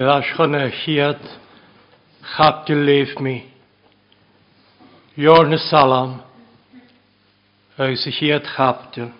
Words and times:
Ashchan 0.00 0.54
a 0.54 0.70
chiad 0.70 1.20
chapti 2.36 2.70
leif 2.70 3.18
mi. 3.18 3.52
Jor 5.16 5.48
na 5.48 5.56
salam 5.56 6.22
agus 7.76 8.06
a 8.06 8.10
chiad 8.10 8.46
chapti. 8.54 9.12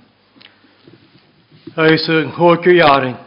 Agus 1.77 2.09
a 2.09 2.31
nghodio 2.31 2.81
iarin. 2.81 3.19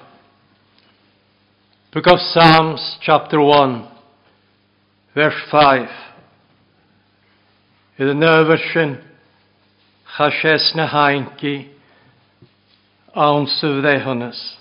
Book 1.91 2.07
of 2.07 2.19
Psalms 2.19 2.97
chapter 3.01 3.41
1 3.41 3.85
verse 5.13 5.43
5. 5.51 5.89
Yd 7.99 8.13
y 8.13 8.15
nerfysyn 8.15 8.95
chashes 10.15 10.71
na 10.73 10.87
hainki 10.87 11.67
awn 13.13 13.51
sydd 13.59 13.83
ddehonys. 13.83 14.60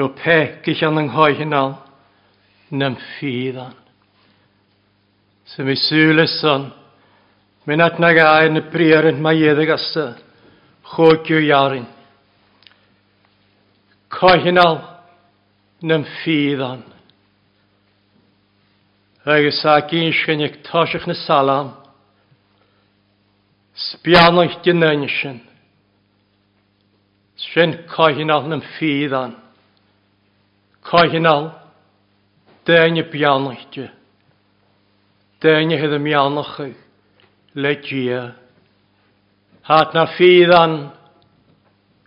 Rwy'n 0.00 0.16
pegis 0.16 0.80
an 0.82 0.96
yng 0.96 1.10
nghoihinol 1.12 1.74
nam 2.72 2.96
ffyddan. 2.96 3.74
Sy'n 5.52 5.66
mi 5.68 5.74
at 5.76 7.66
mi'n 7.68 7.84
atnag 7.84 8.20
yn 8.46 8.56
y 8.56 8.62
brieryn 8.72 9.20
mae 9.20 9.36
ieddig 9.36 9.72
asa, 9.74 10.14
chwgio 10.88 11.40
iarin. 11.44 11.84
Cohinol 14.08 14.80
nam 15.82 16.06
ffyddan. 16.20 16.80
Agus 19.28 19.60
a 19.68 19.76
gyn 19.90 20.08
eich 20.46 20.62
tosach 20.64 21.04
na 21.06 21.14
salam, 21.26 21.74
sbianwch 23.76 24.62
dyn 24.64 24.80
yn 24.80 25.06
sy'n. 25.18 25.38
Sy'n 27.50 27.76
cohinol 27.92 28.48
nam 28.48 28.64
ffyddan. 28.78 29.36
Cohinal, 30.82 31.52
déine 32.66 33.02
bianachte, 33.02 33.90
déine 35.40 35.76
het 35.76 35.92
a 35.92 35.98
mianachu, 35.98 36.74
le 37.54 37.74
gia. 37.82 38.34
Hat 39.62 39.94
na 39.94 40.06
ffydd 40.06 40.52
an, 40.54 40.92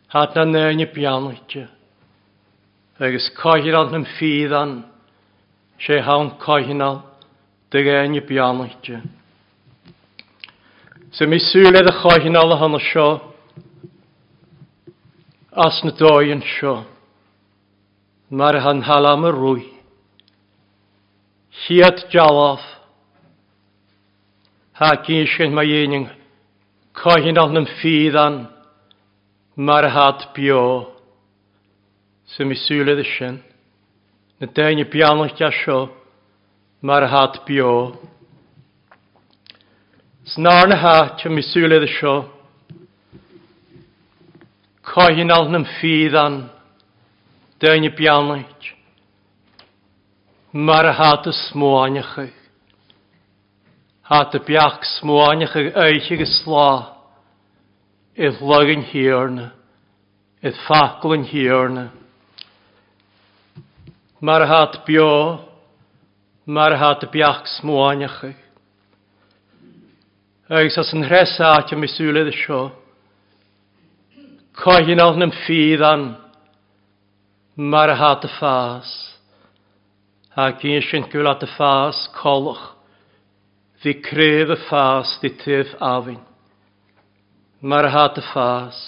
hat 0.07 0.35
na 0.35 0.45
néine 0.45 0.87
bianachte. 0.91 1.67
Agus 2.99 3.29
cohinal 3.37 3.91
nam 3.91 4.05
an, 4.53 4.83
sé 5.79 6.01
hawn 6.01 6.37
cohinal, 6.39 7.03
déine 7.71 8.21
bianachte. 8.21 9.01
Se 11.11 11.25
mi 11.27 11.37
sŵle 11.37 11.77
a 11.77 11.93
cohinal 12.01 12.51
a 12.53 12.57
hana 12.57 12.79
sio, 12.79 13.21
as 15.51 15.83
na 15.83 15.91
dóin 15.91 16.41
sio 16.41 16.92
mar 18.29 18.55
han 18.55 18.81
halam 18.81 19.25
y 19.25 19.31
rwy. 19.31 19.63
Siat 21.63 22.07
jalaf. 22.13 22.63
Ha 24.79 24.89
gysyn 25.05 25.53
mae 25.53 25.69
eining 25.81 26.07
cohin 26.93 27.37
al 27.37 27.53
yn 27.59 27.69
ffiddan 27.77 28.47
mar 29.55 29.85
had 29.95 30.29
bio. 30.35 30.63
Sy'n 32.33 32.49
mi 32.49 32.57
sylid 32.57 33.03
y 33.03 33.07
sy'n. 33.15 33.37
Na 34.39 34.47
dain 34.55 34.81
i 34.81 34.85
bianwch 34.85 35.37
gasio 35.37 35.91
mar 36.81 37.05
had 37.07 37.43
bio. 37.45 37.93
Snar 40.25 40.67
na 40.67 40.77
ha 40.79 40.97
ti'n 41.19 41.33
mi 41.35 41.41
sŵlydd 41.43 41.83
ysio. 41.83 42.13
Cohin 44.87 45.31
al 45.35 45.49
yn 45.51 45.65
ffiddan 45.67 46.37
mar 46.47 46.62
Dyna 47.63 47.89
bianlaid. 47.95 48.63
Mar 50.51 50.85
a 50.85 50.91
hat 50.91 51.27
y 51.27 51.31
smwaniach 51.31 52.17
eich. 52.19 52.39
Hat 54.03 54.35
y 54.35 54.41
biach 54.43 54.81
smwaniach 54.97 55.55
eich 55.55 55.77
eich 55.85 56.09
eich 56.11 56.25
slá. 56.43 56.99
Ydd 58.19 58.41
lygyn 58.43 58.83
hirna. 58.89 59.45
Ydd 60.43 60.59
ffaclyn 60.65 61.23
hirna. 61.29 61.85
Mar 64.19 64.43
a 64.43 64.49
hat 64.51 64.81
bio. 64.85 65.47
Mar 66.45 66.75
a 66.75 66.81
hat 66.81 67.07
y 67.07 67.09
biach 67.15 67.47
smwaniach 67.61 68.17
eich. 68.27 68.41
Eich 70.51 70.75
sas 70.75 70.91
yn 70.91 71.07
rhesa 71.07 71.53
at 71.61 71.71
y 71.71 71.79
miswledd 71.79 72.27
y 72.27 72.35
sio. 72.41 72.59
Cohin 74.51 74.99
alnum 74.99 75.31
ffydd 75.45 75.87
an 75.93 76.05
mar 77.55 77.89
a 77.89 77.95
hat 77.95 78.25
a 78.25 78.27
fás. 78.39 79.13
Ha 80.33 80.49
gyn 80.57 80.81
sy'n 80.81 81.05
gwyl 81.11 81.29
at 81.29 81.43
y 81.45 81.49
ffas 81.53 82.07
colwch, 82.17 82.61
fi 83.81 83.93
cref 84.01 84.49
y 84.55 84.57
ffas 84.65 85.19
di 85.21 85.29
tyf 85.37 85.75
afin. 85.77 86.17
Mae'r 87.61 87.89
hat 87.93 88.17
y 88.17 88.23
ffas. 88.31 88.79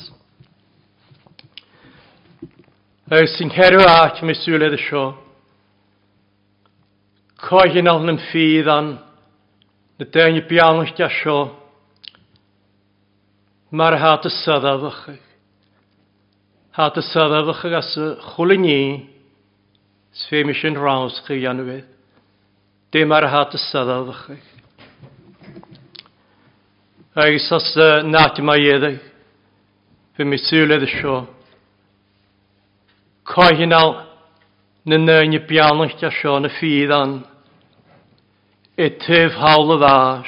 Yr 3.13 3.29
sy'n 3.35 3.53
herw 3.53 3.85
ac 3.85 4.23
mi 4.25 4.33
sŵledd 4.33 4.79
y 4.79 4.81
sio. 4.87 5.05
Coegin 7.45 7.91
al 7.91 8.01
yn 8.09 8.17
ffydd 8.31 8.71
an, 8.73 8.95
na 9.99 10.09
dyn 10.09 10.41
i 10.41 10.43
bianwch 10.49 10.95
da 10.97 11.11
sio. 11.21 11.37
Mae'r 13.69 14.01
hat 14.01 14.25
y 14.25 14.33
sydd 14.33 14.65
a 14.65 14.73
fychych. 14.81 15.34
Tá 16.75 16.87
a 16.87 17.01
sadadacha 17.01 17.69
gas 17.69 17.95
cholaní 18.35 19.07
s 20.11 20.27
féimi 20.27 20.53
sin 20.53 20.75
ráscha 20.75 21.31
anhid, 21.49 21.85
dé 22.91 23.05
mar 23.05 23.23
há 23.23 23.47
a 23.47 23.57
sadadacha. 23.57 24.35
Agus 27.15 27.49
as 27.49 27.75
náti 28.03 28.41
mai 28.41 28.59
dhéadaigh 28.59 28.99
fi 30.17 30.23
mi 30.25 30.37
siúle 30.37 30.75
a 30.75 30.85
seo. 30.85 31.27
Cohinál 33.23 34.07
na 34.85 34.97
nöine 34.97 35.39
beannacht 35.47 36.03
a 36.03 36.11
seo 36.11 36.39
na 36.39 36.49
fíd 36.49 36.91
an, 36.91 37.23
i 38.75 38.89
tuh 38.89 39.31
hála 39.31 39.77
bhás, 39.79 40.27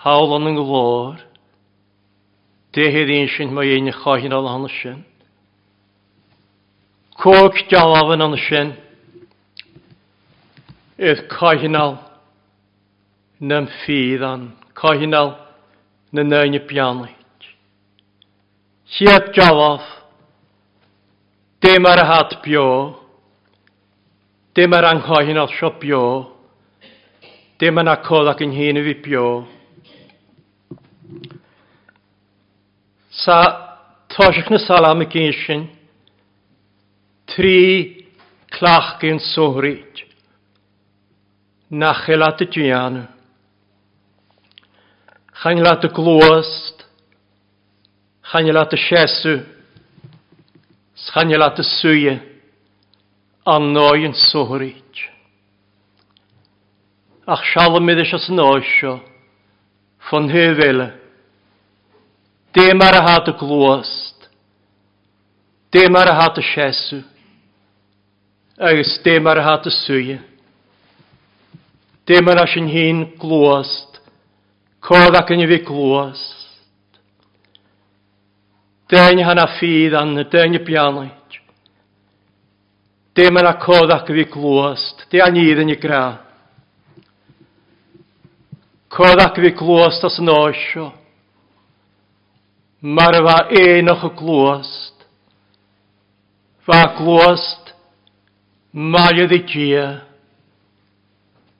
hálan 0.00 0.46
an 0.48 0.56
glór, 0.56 1.27
Déhéad 2.72 3.10
on 3.10 3.28
sin 3.28 3.50
má 3.50 3.62
dhéine 3.62 3.92
cháin 3.92 4.32
al 4.32 4.46
hana 4.46 4.68
sin. 4.68 5.04
Cóg 7.16 7.54
deáhan 7.70 8.20
an 8.20 8.36
sin 8.36 8.68
iad 10.98 11.20
caihinál 11.28 11.94
nam 13.40 13.66
fíd 13.80 14.22
an 14.22 14.42
caihinál 14.74 15.30
na 16.12 16.22
naine 16.22 16.60
pianaid. 16.68 17.40
Siad 18.92 19.24
deáh 19.34 19.84
dé 21.62 21.78
mar 21.78 21.98
a 21.98 22.04
hat 22.10 22.42
bio 22.42 22.68
dé 24.54 24.66
mar 24.66 24.84
an 24.84 25.00
caihinál 25.02 25.48
seo 25.56 25.70
bio 25.80 26.04
dé 27.58 27.70
mar 27.70 27.84
na 27.84 27.96
cólaach 27.96 28.42
yn 28.44 28.52
híanamh 28.58 28.94
bio. 29.04 29.26
Sa 33.18 33.38
táiseach 34.14 34.50
na 34.50 34.58
salama 34.58 35.04
y 35.04 35.32
sin 35.44 35.66
tri 37.26 38.06
clach 38.54 38.98
gyn 39.00 39.18
sóhríid 39.18 40.06
na 41.70 41.92
chélaat 41.92 42.40
a 42.40 42.46
tíana. 42.46 43.04
Chain 45.42 45.62
leat 45.62 45.84
a 45.84 45.88
glóast, 45.88 46.86
chain 48.30 48.46
leat 48.52 48.72
a 48.72 48.76
séú, 48.76 49.44
chain 51.12 51.28
leat 51.28 51.58
a 51.58 51.62
suúe 51.62 52.14
an 53.46 53.76
yn 53.76 54.14
sóhríid. 54.14 54.94
Ach 57.26 57.44
sealamid 57.52 58.00
is 58.00 58.14
as 58.14 58.28
náisio 58.30 59.00
ffon 60.08 60.30
hyfele, 60.32 60.94
Dim 62.54 62.80
ar 62.80 62.96
a 62.96 63.02
hat 63.02 63.28
y 63.28 63.36
glwast. 63.38 64.28
Dim 65.72 65.96
ar 65.96 66.08
a 66.08 66.14
hat 66.14 66.38
y 66.38 66.42
siesw. 66.42 67.04
agus 68.58 69.00
dim 69.04 69.26
ar 69.26 69.38
a 69.38 69.42
hat 69.42 69.66
a 69.66 69.70
suúe. 69.70 70.18
Dé 72.06 72.20
mar 72.20 72.38
a 72.38 72.46
glwast. 73.18 74.00
Codd 74.80 75.14
ac 75.14 75.30
yn 75.30 75.44
in 75.44 75.50
fi 75.50 75.58
glwast. 75.62 76.58
Dyn 78.88 79.22
hana 79.22 79.46
ffydd 79.58 79.94
an 79.94 80.14
y 80.14 80.16
na 80.16 80.24
déine 80.24 80.62
pianoid. 80.64 81.38
Dé 83.14 83.30
mar 83.30 83.46
a 83.46 83.54
cóach 83.60 84.08
bhí 84.08 84.24
glóast, 84.30 85.06
Dé 85.10 85.20
a 85.20 85.28
níad 85.30 85.60
in 85.60 85.74
i 85.74 85.76
gra. 85.76 86.24
y 89.38 89.42
fi 89.42 89.50
glwast 89.58 90.04
as 90.04 90.18
an 90.18 90.32
áisio 90.32 90.92
mar 92.80 93.22
bha 93.22 93.48
éach 93.50 94.04
a 94.04 94.10
glóast, 94.14 94.94
Fa 96.62 96.94
glóast 96.98 97.74
maiad 98.72 99.32
i 99.32 99.42
tia, 99.46 100.04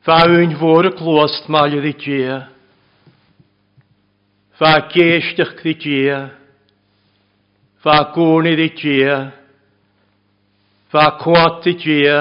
Fa 0.04 0.24
un 0.28 0.54
fór 0.60 0.86
y 0.86 0.92
glwast, 0.94 1.48
maiad 1.48 1.84
i 1.84 1.94
tia, 1.98 2.36
Fa 4.58 4.88
géisteach 4.92 5.64
i 5.66 5.74
tia, 5.74 6.18
Fa 7.82 7.96
gúnid 8.14 8.60
i 8.62 8.68
tia, 8.78 9.16
Fa 10.92 11.18
cwat 11.18 11.66
i 11.66 11.74
tia, 11.82 12.18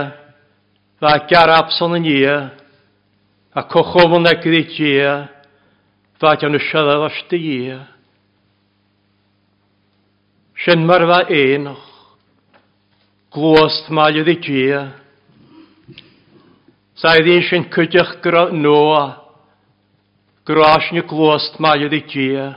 Fa 0.97 1.19
garabson 1.29 1.99
yn 1.99 2.09
ia, 2.09 2.37
A 3.53 3.61
cochofon 3.69 4.25
ag 4.25 4.41
i 4.41 4.63
tia, 4.73 5.13
Fa 6.17 6.33
gan 6.41 6.57
y 6.57 6.63
siadad 6.65 7.05
i 7.11 7.23
tia, 7.29 7.96
Sian 10.57 10.87
mar 10.89 11.03
fa 11.05 11.19
éoch, 11.29 11.83
glóst 13.29 13.91
maio 13.93 14.23
ddi 14.25 14.33
dia. 14.41 14.79
Saedd 16.97 17.29
i 17.29 17.35
sy'n 17.45 17.67
cydych 17.69 18.15
gyda 18.23 18.47
noa, 18.57 19.03
gras 20.49 20.89
ni 20.95 21.03
glóst 21.05 21.59
maio 21.61 21.91
ydi 21.91 22.01
gia. 22.09 22.47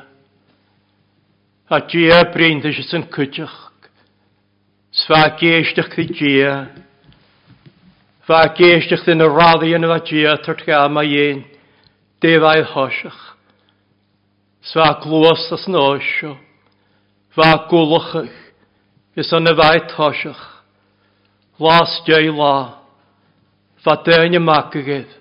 A 1.69 1.83
gia 1.93 2.23
brynd 2.33 2.65
eisiau 2.65 2.89
sy'n 2.89 3.05
cydych. 3.13 3.59
sfa 4.91 5.37
geisdych 5.37 5.93
ddi 5.93 6.07
gia. 6.17 6.55
Fa 8.25 8.47
geisdych 8.57 9.05
dyn 9.05 9.29
y 9.29 9.29
raddi 9.29 9.75
yn 9.77 9.91
fa 9.93 10.01
gia, 10.09 10.39
tort 10.41 10.65
gael 10.65 10.89
mae 10.89 11.21
ein, 11.29 11.45
defaidd 12.25 12.73
hosach. 12.73 13.21
Sfa 14.65 14.95
glóst 15.05 15.53
as 15.53 15.69
nosio. 15.69 16.39
Fa 17.41 17.55
gwlachach, 17.71 18.33
ys 19.17 19.31
yn 19.33 19.49
y 19.49 19.53
fai 19.57 19.79
tosach. 19.89 20.41
Las 21.57 21.95
diau 22.05 22.35
la, 22.37 22.57
fa 23.81 23.95
dyn 24.05 24.37
y 24.37 24.41
magagedd, 24.45 25.15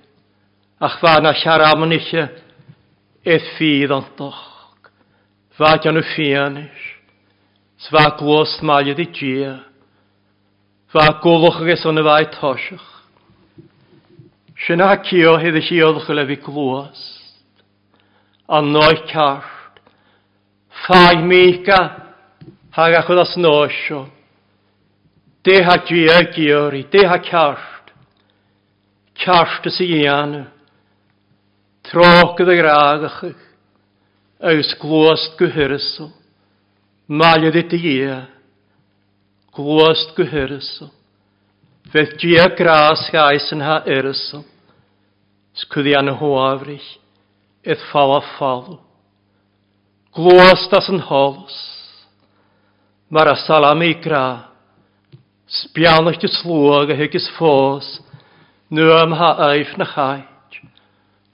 ach 0.83 0.97
fa 0.99 1.13
na 1.23 1.31
siaram 1.39 1.85
yn 1.85 1.95
eisiau, 1.95 2.27
eith 3.23 3.47
ffydd 3.53 3.93
ond 3.95 4.09
doch. 4.19 4.41
Fa 5.55 5.77
gan 5.79 6.01
y 6.01 6.03
ffianis, 6.09 6.81
sfa 7.85 8.03
glos 8.19 8.57
maliad 8.67 8.99
i 8.99 9.07
gia, 9.15 9.53
fa 10.91 11.05
gwlachach 11.23 11.71
ys 11.77 11.87
yn 11.87 12.03
y 12.03 12.05
fai 12.09 12.25
tosach. 12.35 12.89
Sy'n 14.59 14.75
Sinna 14.83 14.91
cio 15.07 15.37
hyd 15.39 15.55
y 15.55 15.63
sioddwch 15.69 16.11
y 16.11 16.19
lefi 16.19 16.41
glwast, 16.43 17.07
a 18.51 18.59
noi 18.59 19.07
cart, 19.07 19.55
Fai 20.85 21.21
mi 21.21 21.61
ga 21.63 22.08
Hag 22.71 22.93
a 22.93 23.01
chud 23.01 23.19
as 23.19 23.35
nosio. 23.37 24.07
De 25.43 25.63
ha 25.63 25.77
dwi 25.87 26.05
ar 26.09 26.27
gyori, 26.35 26.83
dé 26.91 27.05
ha 27.07 27.17
cart. 27.17 27.93
Cart 29.17 29.65
ys 29.65 29.79
i 29.81 29.87
ianu. 30.03 30.43
Troch 31.89 32.35
gyda 32.37 32.57
graagachach. 32.59 33.39
Eus 34.39 34.75
glwast 34.79 35.33
gyhyrisol. 35.39 36.11
Maliad 37.07 37.57
i 37.57 37.63
dy 37.71 37.79
ia. 37.95 38.19
Glwast 39.57 40.13
gyhyrisol. 40.15 40.91
Fydd 41.89 42.13
dwi 42.21 42.37
a 42.37 42.45
gras 42.53 43.07
gais 43.09 43.49
yn 43.55 43.65
ha 43.65 43.79
erisol. 43.89 44.45
Sgwyddi 45.57 45.97
anu 45.97 46.13
hwafrych. 46.21 46.85
Edd 47.65 47.81
fal 47.89 48.13
a 48.19 48.21
falw. 48.37 48.77
Glwast 50.13 50.77
as 50.77 50.93
yn 50.93 51.01
holos. 51.09 51.57
Mar 53.11 53.27
a 53.27 53.35
salam 53.35 53.81
i 53.81 53.95
gra. 53.97 54.45
Sbianach 55.49 56.19
dy 56.21 56.29
slwag 56.29 56.91
a 56.93 56.95
hygis 56.99 57.25
ffos. 57.33 57.87
Nw 58.69 58.85
am 58.99 59.15
ha 59.17 59.31
eif 59.47 59.71
na 59.81 59.87
chaid. 59.89 60.59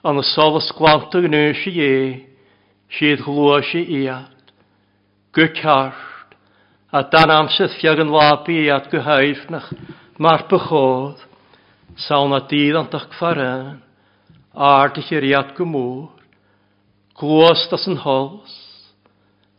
An 0.00 0.16
y 0.16 0.24
sol 0.24 0.56
ysgwant 0.56 1.12
o 1.12 1.20
gnwys 1.20 1.66
i 1.68 1.72
e. 1.84 1.98
Sydd 2.96 3.20
glwys 3.26 3.74
i 3.76 3.82
iad. 3.98 4.54
Gwcart. 5.36 6.32
A 6.96 7.04
dan 7.12 7.34
amsydd 7.34 7.76
fiag 7.76 8.00
yn 8.06 8.14
lab 8.14 8.48
iad 8.48 8.88
gwyhaif 8.88 9.44
nach 9.52 9.68
mar 10.16 10.46
bychodd. 10.48 11.20
Sawl 12.06 12.32
na 12.32 12.40
dydd 12.48 12.80
an 12.80 12.88
dach 12.88 13.10
gfaran. 13.18 13.82
Ardych 14.56 15.12
i'r 15.12 15.28
iad 15.28 15.52
gwmwr. 15.60 16.08
Glwys 17.20 17.68
das 17.68 17.84
yn 17.84 18.00
hols 18.00 18.62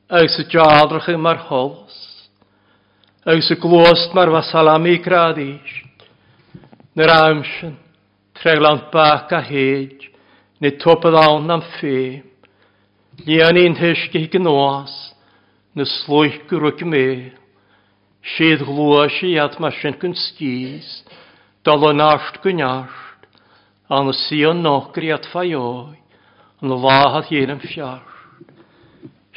agus 0.07 0.38
y 0.39 0.45
jadrach 0.48 1.09
yn 1.12 1.19
mar 1.19 1.42
holos, 1.50 1.95
agus 3.27 3.50
y 3.51 3.57
glost 3.59 4.13
mar 4.15 4.31
fasalami 4.31 4.95
gradis, 5.04 5.74
nyr 6.95 7.12
amsyn, 7.12 7.75
treglant 8.39 8.88
bach 8.94 9.33
a 9.36 9.42
hyd, 9.44 10.07
neu 10.63 10.77
topad 10.80 11.18
awn 11.25 11.51
am 11.51 11.65
ffim, 11.75 12.24
lian 13.27 13.59
i'n 13.59 13.75
hysgu 13.75 14.24
gynwas, 14.31 14.95
na 15.75 15.83
slwych 15.83 16.39
gwrwg 16.48 16.88
me, 16.88 17.33
sydd 18.38 18.63
glwys 18.63 19.19
i 19.27 19.36
ad 19.44 19.60
mae 19.60 19.75
sy'n 19.75 20.00
gyn 20.00 20.15
sgis, 20.15 21.01
dal 21.68 21.83
o'n 21.83 22.00
arst 22.00 22.39
gynnarst, 22.45 23.27
a'n 23.92 24.15
y 24.15 24.19
sion 24.24 24.63
nogri 24.63 25.12
at 25.12 25.27
ffaioi, 25.33 25.98
yn 26.63 26.80
lahad 26.80 27.27
hyn 27.27 27.57
yn 27.57 27.68
fiar. 27.68 28.06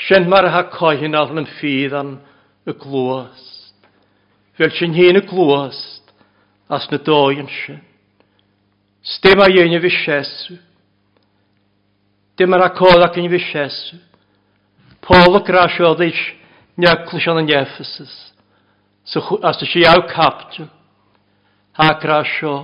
Sy'n 0.07 0.29
mar 0.29 0.49
ha 0.49 0.63
coihin 0.73 1.17
al 1.19 1.33
yn 1.37 1.49
ffydd 1.59 1.95
an 1.97 2.15
y 2.69 2.73
glwast. 2.81 3.75
Fel 4.57 4.73
sy'n 4.77 4.97
hyn 4.97 5.21
y 5.21 5.25
glwast 5.29 6.15
as 6.73 6.87
na 6.89 7.01
doi 7.05 7.41
yn 7.43 7.51
sy'n. 7.51 7.83
Stema 9.17 9.49
yw'n 9.53 9.77
y 9.77 9.83
fisesu. 9.85 10.57
Dim 12.41 12.57
ar 12.57 12.69
acodd 12.71 13.05
ac 13.05 13.21
yn 13.21 13.29
y 13.29 13.33
fisesu. 13.35 14.01
Paul 15.05 15.37
y 15.41 15.45
grasio 15.45 15.93
ddys 15.97 16.21
niaclis 16.81 17.29
an 17.29 17.45
yn 17.45 17.55
Ephesus. 17.61 18.13
As 19.45 19.61
dy 19.61 19.69
si 19.69 19.85
aw 19.89 20.05
captu. 20.09 20.69
Ha 21.77 21.93
grasio. 22.01 22.61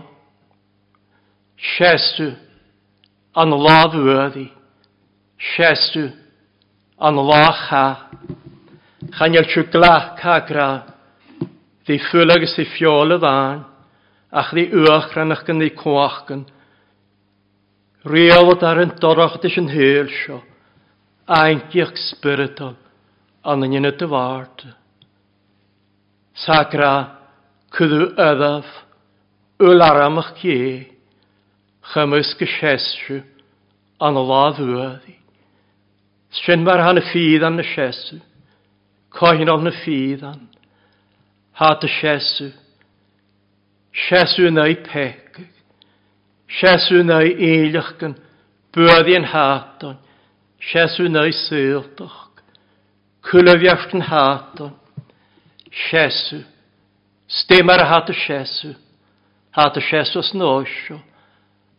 Sesu. 1.77 2.33
An 3.37 3.53
ladd 3.53 3.97
wyddi. 4.01 4.49
Sesu. 5.57 6.07
Sesu 6.07 6.26
an 6.99 7.17
lácha. 7.17 8.09
Chanel 9.17 9.47
siw 9.53 9.69
glach 9.71 10.17
cagra, 10.21 10.85
ddi 11.87 11.99
ffwyl 12.09 12.33
agos 12.35 12.57
i 12.59 12.65
ffiol 12.67 13.15
y 13.15 13.19
ddan, 13.21 13.63
ach 14.33 14.53
ddi 14.57 14.67
uach 14.81 15.13
rhan 15.15 15.35
ach 15.35 15.45
gan 15.47 15.61
ddi 15.61 15.71
coachgan. 15.77 16.47
Riol 18.07 18.57
ar 18.63 18.83
yn 18.83 18.95
dorach 19.03 19.39
dys 19.43 19.59
yn 19.61 19.71
hyl 19.73 20.11
sio, 20.23 20.41
aintiach 21.27 21.95
spiritol, 22.09 22.77
an 23.45 23.65
yn 23.67 23.79
yna 23.81 23.93
dyfart. 23.99 24.67
Sagra, 26.37 26.93
cydw 27.77 28.11
yddaf, 28.13 28.69
yl 29.63 29.85
aramach 29.85 30.35
gie, 30.41 30.87
chymys 31.93 32.35
gysesio, 32.41 33.23
an 34.01 34.19
y 34.21 34.27
ladd 34.33 34.61
wyddi. 34.61 35.17
Syn 36.37 36.65
mar 36.65 36.83
han 36.85 37.01
y 37.01 37.05
ffydd 37.07 37.45
an 37.47 37.63
y 37.63 37.65
siesw. 37.65 38.21
Coen 39.17 39.49
o'n 39.49 39.71
y 39.71 39.73
ffydd 39.81 40.25
an. 40.27 40.43
Had 41.57 41.85
y 41.87 41.89
siesu. 41.89 42.51
Siesu 44.07 44.51
yn 44.51 44.61
ei 44.61 44.77
peg. 44.85 45.39
Siesu 46.59 47.01
yn 47.01 47.13
ei 47.15 47.33
eilach 47.49 47.95
gan 48.01 48.19
bwyddi 48.77 49.17
yn 49.17 49.29
haton. 49.33 49.97
Siesu 50.61 51.07
yn 51.09 51.17
ei 51.23 51.33
syldoch. 51.33 52.27
Cwlyfiach 53.25 53.89
yn 53.97 54.05
haton. 54.11 54.75
Siesu. 55.87 56.43
Stem 57.27 57.73
ar 57.73 57.87
hat 57.89 58.13
y 58.13 58.19
siesu. 58.27 58.75
Hat 59.57 59.81
y 59.81 59.87
siesu 59.89 60.21
os 60.21 60.35
nosio. 60.37 61.01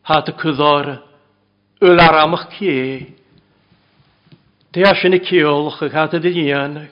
Hat 0.09 0.33
y 0.33 0.35
cwddora. 0.41 0.97
Yl 1.85 2.01
ar 2.01 2.23
amach 2.23 2.49
cieg. 2.57 3.13
Di 4.71 4.83
a 4.83 4.93
sin 4.95 5.15
y 5.15 5.21
ciolch 5.23 5.79
ag 5.85 5.95
ad 5.95 6.17
ydy 6.19 6.33
nianag, 6.35 6.91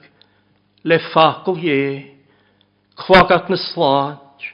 le 0.88 1.00
ffacol 1.10 1.60
ie, 1.60 2.16
chwagat 3.04 3.50
na 3.52 3.58
slant, 3.60 4.46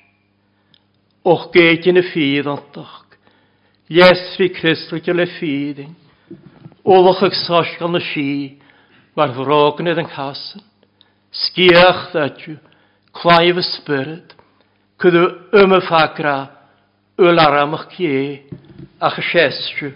o'ch 1.22 1.52
geit 1.54 1.86
yn 1.92 2.02
y 2.02 2.06
ffydd 2.10 2.50
antach, 2.50 3.02
Yes 3.92 4.38
fi 4.38 4.48
Cristl 4.56 5.02
gyda 5.04 5.18
le 5.20 5.26
ffyddin, 5.34 5.92
olwch 6.88 7.26
ag 7.28 7.34
gan 7.78 8.00
y 8.00 8.02
si, 8.08 8.28
mae'r 9.16 9.34
frognydd 9.36 10.00
yn 10.00 10.08
casyn, 10.08 10.64
sgiach 11.32 12.06
ddadju, 12.14 12.56
claif 13.12 13.60
y 13.60 13.66
spyrd, 13.68 14.32
cydw 15.04 15.26
ym 15.60 15.76
y 15.76 15.82
ffagra, 15.84 16.38
yl 17.20 17.44
aramach 17.44 17.90
cie, 17.98 18.48
y 18.96 19.12
chysestw, 19.18 19.92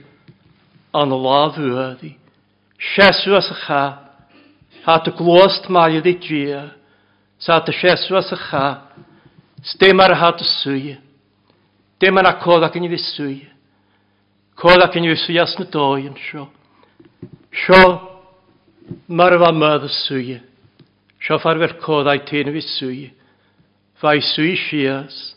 an 0.92 1.16
y 1.16 1.22
la 1.24 1.40
fwyddi. 1.56 2.12
Sieswas 2.80 3.50
cha, 3.66 3.84
ha 4.86 4.98
dy 5.04 5.12
glwast 5.16 5.70
mael 5.72 6.00
i 6.00 6.04
ddia, 6.04 6.64
sa 7.40 7.60
dy 7.64 7.74
sieswas 7.76 8.32
cha, 8.50 8.66
stem 9.64 10.00
ar 10.04 10.16
ha 10.20 10.32
dy 10.36 10.48
swy, 10.60 10.96
dim 12.00 12.20
yna 12.20 12.36
codd 12.44 12.66
ac 12.68 12.76
yn 12.78 12.90
i 12.90 12.92
codd 14.60 14.84
ac 14.84 14.96
yn 14.96 15.08
i 15.08 15.12
ddiswy 15.12 15.40
as 15.42 15.56
na 15.60 15.66
doi 15.72 16.06
yn 16.08 16.16
sio, 16.28 16.48
sio 17.64 17.82
mar 19.08 19.36
fa 19.42 19.52
mydd 19.56 19.88
y 19.88 19.92
swy, 19.92 20.38
sio 21.24 21.40
ffarfer 21.42 21.78
codd 21.84 22.12
ai 22.12 22.22
tyn 22.28 22.52
i 22.52 22.64
swy, 22.64 23.10
fai 24.00 24.20
swy 24.24 24.56
sias, 24.60 25.36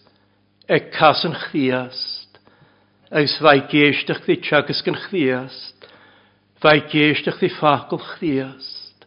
e 0.68 0.78
cas 0.92 1.24
yn 1.26 1.34
chdiast, 1.46 2.38
ys 3.08 3.38
fai 3.40 3.62
geisdach 3.70 4.24
dditag 4.26 4.70
ysgyn 4.74 4.98
chdiast, 5.06 5.77
Fai 6.58 6.80
geistach 6.90 7.38
ddi 7.38 7.52
ffacl 7.54 8.00
chdiast. 8.02 9.04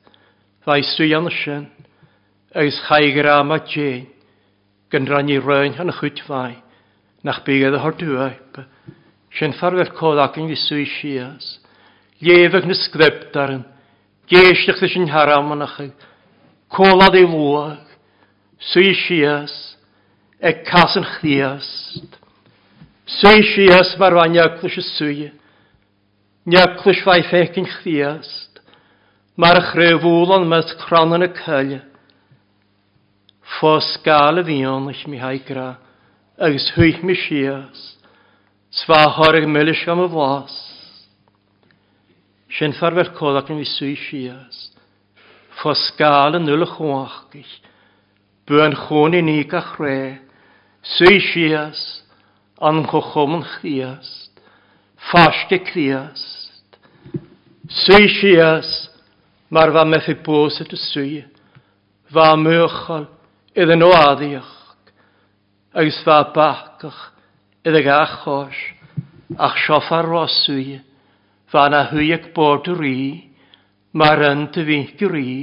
Fai 0.63 0.79
swian 0.87 1.27
sin. 1.35 1.67
Agus 2.55 2.79
chaigar 2.87 3.27
am 3.27 3.47
ma 3.47 3.57
djein. 3.59 4.07
Gan 4.91 5.07
rhan 5.07 5.29
i 5.29 5.39
rhain 5.39 5.75
han 5.75 5.91
y 5.91 5.95
chwyt 5.97 6.21
fai. 6.23 6.61
Nach 7.27 7.41
bygedd 7.43 7.75
y 7.75 7.81
hordw 7.83 8.13
aipa. 8.23 8.63
Sy'n 9.35 9.55
ffarwyr 9.57 9.91
codac 9.97 10.39
yn 10.39 10.47
ddiswy 10.47 10.85
sias. 10.87 11.57
Liefag 12.23 12.69
na 12.69 12.77
sgrebdarin. 12.79 13.65
Geistach 14.31 14.79
ddi 14.79 14.93
sy'n 14.93 15.11
haram 15.11 15.51
yn 15.51 15.67
achig. 15.67 15.91
Colad 16.71 17.19
ei 17.19 17.27
lwag. 17.27 17.83
Swy 18.71 18.95
sias. 18.95 19.57
E 20.39 20.55
cas 20.63 20.95
yn 20.95 21.09
chdiast. 21.17 22.15
Swy 23.19 23.43
sias 23.51 23.97
mae'r 23.99 24.19
faniag 24.21 24.59
ddys 24.63 24.79
y 24.79 24.87
swyau. 24.93 25.37
Neaglus 26.43 27.03
fai 27.05 27.21
fecyn 27.29 27.67
chdiast, 27.69 28.57
mar 29.37 29.59
y 29.59 29.61
chrefwl 29.67 30.31
ond 30.33 30.47
mys 30.49 30.71
cron 30.79 31.13
yn 31.13 31.27
y 31.27 31.29
cyl. 31.37 31.75
Fos 33.59 33.89
gael 34.01 34.41
y 34.41 34.43
fion 34.47 34.87
eich 34.89 35.03
mi 35.05 35.19
haigra, 35.21 35.75
agos 36.41 36.65
hwych 36.73 37.03
mi 37.05 37.13
sias, 37.13 37.83
sfa 38.73 39.03
horig 39.19 39.45
mylys 39.45 39.83
am 39.85 40.01
y 40.01 40.07
flas. 40.09 40.55
Sy'n 42.57 42.73
ffarfer 42.79 43.13
codag 43.19 43.53
yn 43.53 43.61
fiswy 43.61 43.93
sias, 44.07 44.63
fos 45.61 45.83
gael 45.99 46.39
yn 46.39 46.49
yl 46.49 46.65
y 46.65 46.69
chwachgych, 46.73 47.53
bwyn 48.49 48.73
chwn 48.87 49.19
i 49.19 49.21
ni 49.29 49.37
gachre, 49.45 50.17
swy 50.97 51.21
sias, 51.29 51.85
an 52.57 52.81
chwchwm 52.89 53.37
yn 53.37 53.47
chdiast 53.59 54.30
fasge 55.09 55.59
criast. 55.65 56.77
Swy 57.71 58.07
sias, 58.19 58.69
mar 59.49 59.71
fa 59.73 59.85
methu 59.87 60.17
bwys 60.25 60.59
at 60.61 60.73
y 60.75 60.79
swy, 60.79 61.09
fa 62.11 62.33
mwychol 62.37 63.07
iddyn 63.55 63.81
nhw 63.81 63.89
addiach, 63.95 64.51
agos 65.73 66.01
fa 66.05 66.21
bachach 66.35 66.99
iddyn 67.67 67.89
achos, 67.95 68.59
ach 69.39 69.57
siofar 69.65 70.07
roswy, 70.11 70.81
fa 71.51 71.67
na 71.71 71.85
hwyag 71.91 72.31
bod 72.35 72.67
y 72.71 72.77
rhi, 72.77 73.01
mar 73.95 74.23
yn 74.27 74.47
dy 74.53 74.67
fynd 74.67 75.03
y 75.07 75.11
rhi, 75.11 75.33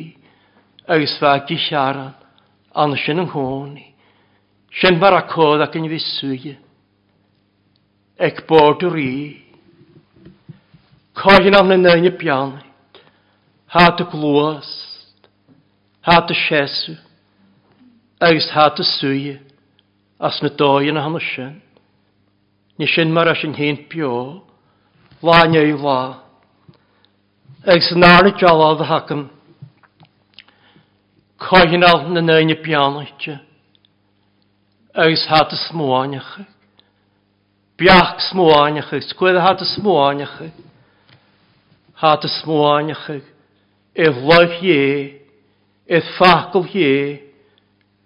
agos 0.88 1.18
fa 1.20 1.34
gisiaran, 1.48 2.14
an 2.78 2.94
sy'n 3.00 3.24
yng 3.24 3.32
nghoni, 3.32 3.88
sy'n 4.80 5.00
mar 5.00 5.16
ac 5.16 5.36
yn 5.40 5.88
fi 5.92 6.00
swy, 6.04 6.56
ec 8.28 8.44
bod 8.48 8.84
y 8.84 8.92
rhi, 8.92 9.12
Cohin 11.18 11.56
am 11.58 11.72
yn 11.74 11.86
yn 11.88 12.06
y 12.06 12.12
bian. 12.14 12.60
Hat 13.74 13.98
y 13.98 14.04
glwys. 14.06 14.68
Hat 16.06 16.30
y 16.30 16.36
siesw. 16.46 16.94
Agus 18.22 18.46
hat 18.54 18.78
y 18.78 18.86
swy. 18.86 19.32
As 20.22 20.38
na 20.42 20.50
doi 20.54 20.86
yn 20.92 21.00
hannol 21.00 21.24
sy'n. 21.32 21.56
Ni 22.78 22.86
sy'n 22.86 23.10
mar 23.10 23.32
as 23.32 23.42
yn 23.42 23.56
hyn 23.58 23.80
bio. 23.90 24.44
La 25.26 25.42
neu 25.50 25.74
la. 25.82 25.98
Agus 27.66 27.90
yn 27.96 28.06
ar 28.06 28.30
y 28.30 28.36
jala 28.38 28.70
dda 28.78 28.86
hacym. 28.92 29.26
Cohin 31.42 31.86
am 31.88 32.14
yn 32.14 32.34
yn 32.36 32.54
y 32.54 32.60
bian. 32.62 33.02
Agus 34.94 35.26
hat 35.26 35.50
y 35.50 35.58
smwaniach. 35.66 36.32
Biach 37.74 38.16
smwaniach. 38.30 38.94
Sgwyd 39.10 39.42
hat 39.42 39.66
y 39.66 39.70
smwaniach. 39.74 40.40
há 42.00 42.14
a 42.14 42.28
smóáinecha 42.28 43.18
i 43.98 44.06
bhlaich 44.14 44.60
dhé 44.62 44.82
i 45.96 46.00
facail 46.16 46.64
dhé 46.72 47.22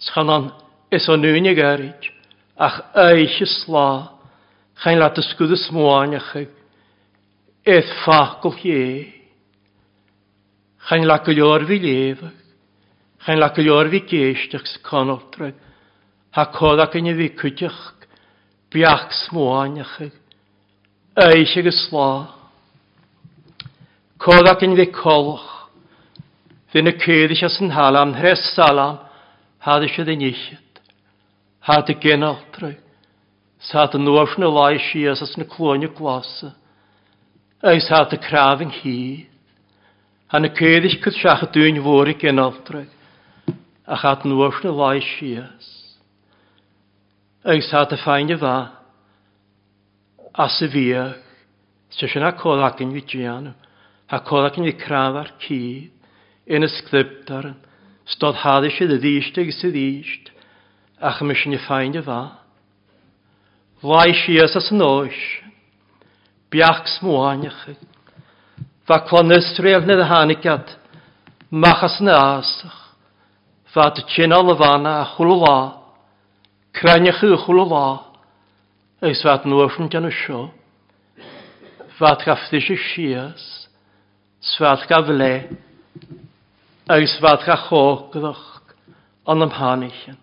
chanan 0.00 0.52
is 0.90 1.08
an 1.08 1.20
nuúine 1.20 1.52
garid 1.54 2.08
ach 2.56 2.78
éiche 2.96 3.44
slá 3.44 4.16
chain 4.82 4.98
le 4.98 5.04
a 5.04 5.22
scuúda 5.28 5.56
smóáinecha 5.60 6.46
i 7.74 7.78
facail 8.04 8.56
dhé 8.62 9.12
chain 10.88 11.04
le 11.04 11.16
go 11.24 11.32
leor 11.36 11.62
bhí 11.68 11.78
léomh 11.84 12.32
chain 13.26 13.38
le 13.44 13.48
go 13.54 13.62
leor 13.62 13.92
bhí 13.92 14.00
géisteach 14.08 14.68
sa 14.72 14.78
canoltra 14.88 15.52
ha 16.32 16.42
cóach 16.56 16.96
in 16.96 17.12
bhí 17.12 17.28
cuiteach 17.36 17.80
beach 18.72 19.12
smóáinecha 19.24 20.08
éiche 21.28 21.60
go 21.60 21.74
sláth 21.84 22.41
Coddac 24.22 24.60
yn 24.62 24.76
fi 24.78 24.86
colch. 24.94 25.48
Fy'n 26.70 26.88
y 26.88 26.92
cyddig 27.02 27.40
as 27.42 27.58
yn 27.58 27.72
halam, 27.74 28.12
hres 28.14 28.42
salam, 28.54 29.00
had 29.66 29.82
eisiau 29.82 30.06
ddyn 30.06 30.22
eisiad. 30.28 30.78
Had 31.66 31.90
y 31.90 31.96
genaltrau. 31.98 32.76
Sad 33.66 33.96
yn 33.98 34.06
nôr 34.06 34.30
sy'n 34.30 34.46
y 34.46 34.50
lai 34.50 34.76
si 34.84 35.02
as 35.10 35.24
as 35.26 35.34
yn 35.34 35.42
y 35.42 35.48
clonio 35.50 35.90
glasa. 35.98 36.52
Eis 37.66 37.88
had 37.90 38.14
y 38.14 38.18
craf 38.22 38.62
yn 38.62 38.70
hyd. 38.78 39.26
Han 40.30 40.46
y 40.46 40.52
cyddig 40.54 41.00
cyd 41.02 41.18
siach 41.18 41.42
y 41.44 41.50
dwi'n 41.56 41.82
fwr 41.82 42.12
i 42.14 42.16
genaltrau. 42.22 42.86
A 43.84 43.98
chad 43.98 44.22
yn 44.22 44.36
nôr 44.36 44.54
sy'n 44.54 44.70
y 44.70 44.76
lai 44.78 45.02
si 45.02 45.32
as. 45.42 45.68
Eis 47.42 47.72
had 47.74 47.90
y 47.90 47.98
ffain 48.04 48.30
y 48.30 48.38
fa. 48.38 48.54
As 50.46 50.62
y 50.62 50.70
fiach. 50.70 51.18
Sy'n 51.98 52.14
siarad 52.14 52.38
coddac 52.38 52.86
yn 52.86 52.94
fi 52.94 53.04
gianw 53.16 53.58
a 54.12 54.20
codag 54.20 54.58
yn 54.60 54.68
fi 54.68 54.74
craf 54.76 55.16
ar 55.16 55.30
ci, 55.40 55.88
yn 56.44 56.66
ysglyptar, 56.66 57.54
stod 58.04 58.42
haddys 58.42 58.76
i 58.82 58.88
ddysd 58.90 59.38
ag 59.40 59.52
sydd 59.56 59.72
ddysd, 59.72 60.28
ach 61.00 61.22
ymys 61.24 61.46
yn 61.48 61.56
y 61.56 61.60
ffain 61.64 61.96
y 61.96 62.02
fa. 62.04 62.20
Lai 63.82 64.12
si 64.20 64.36
as 64.42 64.56
as 64.58 64.68
yn 64.74 64.84
oes, 64.84 65.22
biach 66.52 66.84
smwaniach, 66.98 67.64
fa 68.84 69.00
clon 69.08 69.32
clonysref 69.32 69.88
nid 69.88 70.04
y 70.04 70.08
hanigad, 70.10 70.76
mach 71.48 71.80
as 71.88 71.96
yn 72.04 72.12
asach, 72.12 72.78
fa 73.72 73.88
dy 73.96 74.04
tjena 74.12 74.42
lyfana 74.44 74.98
a 75.00 75.08
chwlw 75.14 75.40
chwlwla, 75.40 75.56
craniach 76.76 77.24
y 77.24 77.32
chwlwla, 77.46 77.86
eis 79.08 79.24
fa 79.24 79.38
dyn 79.40 79.56
nhw 79.56 79.70
ffwn 79.72 79.88
gan 79.88 80.10
y 80.10 80.12
sio, 80.20 80.44
fa 81.96 82.12
dy 82.20 82.28
gaffdys 82.28 82.70
i 82.76 82.80
sias, 82.92 83.50
sfad 84.42 84.86
gafle, 84.90 85.56
agus 86.88 87.16
sfad 87.16 87.44
ga 87.46 87.56
chogddoch 87.68 88.62
an 89.26 89.42
am 89.42 89.50
hanichen. 89.50 90.18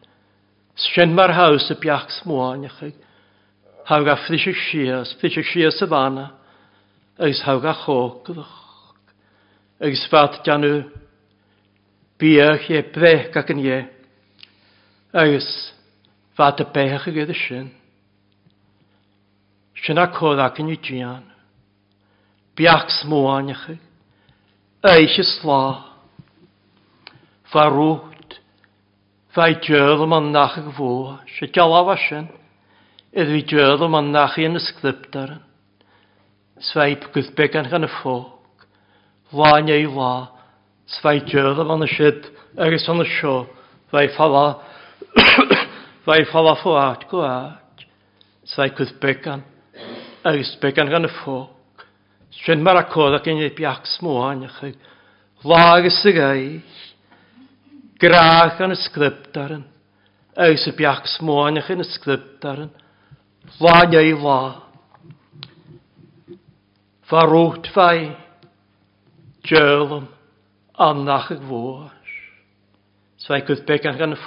Sjen 0.75 1.15
mar 1.15 1.31
haus 1.33 1.69
y 1.71 1.75
biach 1.79 2.11
smoanach 2.19 2.83
ag, 2.83 2.95
hawg 3.87 4.07
a 4.07 4.15
ffrisio 4.15 4.53
sias, 4.55 5.15
ffrisio 5.19 5.43
sias 5.43 5.81
y 5.81 5.87
fanna, 5.87 6.31
agus 7.19 7.41
hawg 7.47 7.65
a 7.65 7.73
chogddoch. 7.73 8.55
Agus 9.79 10.03
sfad 10.07 10.41
janw, 10.43 10.83
biach 12.19 12.69
e 12.69 12.83
brech 12.93 13.35
ac 13.39 13.55
yn 13.55 13.63
ie. 13.63 13.79
agus 15.13 15.73
fad 16.37 16.61
y 16.61 16.65
bech 16.73 17.07
ag 17.09 17.17
ydy 17.23 17.35
sjen. 17.35 17.69
Sjen 19.79 19.97
a 19.97 20.07
cod 20.13 20.39
ac 20.43 20.59
yn 20.61 20.69
i 20.75 20.77
gian. 20.77 21.25
biach 22.59 22.89
smoanach 22.99 23.69
ag, 23.71 23.79
eisje 24.83 25.23
sla. 25.23 25.85
Farood, 27.49 28.35
fai 29.33 29.57
tjöðu 29.63 30.05
man 30.07 30.31
nachig 30.31 30.67
vó, 30.77 31.17
sé 31.33 31.49
tjala 31.49 31.81
vasin, 31.87 32.27
eða 33.11 33.33
vi 33.33 33.41
tjöðu 33.49 33.89
man 33.89 34.11
nachig 34.13 34.45
inni 34.45 34.61
skriptarinn, 34.61 35.41
sveip 36.61 37.07
guðbyggan 37.13 37.71
hann 37.71 37.87
að 37.87 37.95
fók, 38.03 38.67
la, 39.33 40.11
sveip 40.99 41.25
tjöðu 41.25 41.65
man 41.65 41.87
að 41.87 41.95
sitt, 41.95 42.29
ergis 42.55 42.85
hann 42.87 43.01
að 43.01 43.09
sjó, 43.17 43.35
vai 43.89 44.07
fala, 44.13 44.45
vai 46.07 46.21
fala 46.29 46.53
fó 46.61 46.77
átt 46.77 47.09
Sy'n 52.29 52.61
mar 52.61 52.77
a 52.77 52.85
codach 52.85 53.27
yn 53.29 53.41
ei 53.41 53.53
biach 53.55 53.87
smwan 53.97 54.45
ych 54.45 54.59
chi. 54.61 54.71
Lag 55.49 55.85
ys 55.87 55.99
y 56.05 56.13
gai. 56.13 56.43
Grach 57.99 58.61
yn 58.61 58.75
y 58.75 58.77
sgriptaren. 58.79 59.65
Eis 60.39 60.67
y 60.69 60.73
biach 60.77 61.07
smwaan 61.17 61.57
ych 61.59 61.71
yn 61.73 61.83
y 61.83 61.87
sgriptaren. 61.89 62.69
Lag 63.63 63.95
ei 63.97 64.13
la. 64.13 64.39
Farwt 67.09 67.71
fai. 67.73 68.13
Jölum. 69.49 70.05
Annach 70.79 71.31
ag 71.33 71.41
fwrs. 71.49 72.13
Sa'i 73.19 73.43
gwybeg 73.47 73.89
ar 73.89 73.97
gan 73.99 74.15
y 74.15 74.21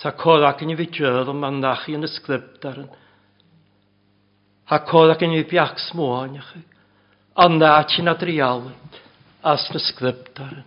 Sa 0.00 0.16
Sa'i 0.16 0.16
codach 0.18 0.64
yn 0.64 0.72
ei 0.72 0.80
fi 0.80 0.88
jölum. 1.02 1.44
Annach 1.46 1.84
yn 1.92 2.08
y 2.08 2.10
sgriptaren. 2.10 2.88
Ha 4.70 4.78
cod 4.86 5.12
ac 5.12 5.24
yn 5.26 5.34
i 5.36 5.42
biach 5.48 5.78
smwaniach. 5.88 6.52
Anna 7.44 7.74
ti'n 7.88 8.10
adrial. 8.12 8.68
As 9.42 9.66
na 9.72 9.80
sgryptar. 9.82 10.62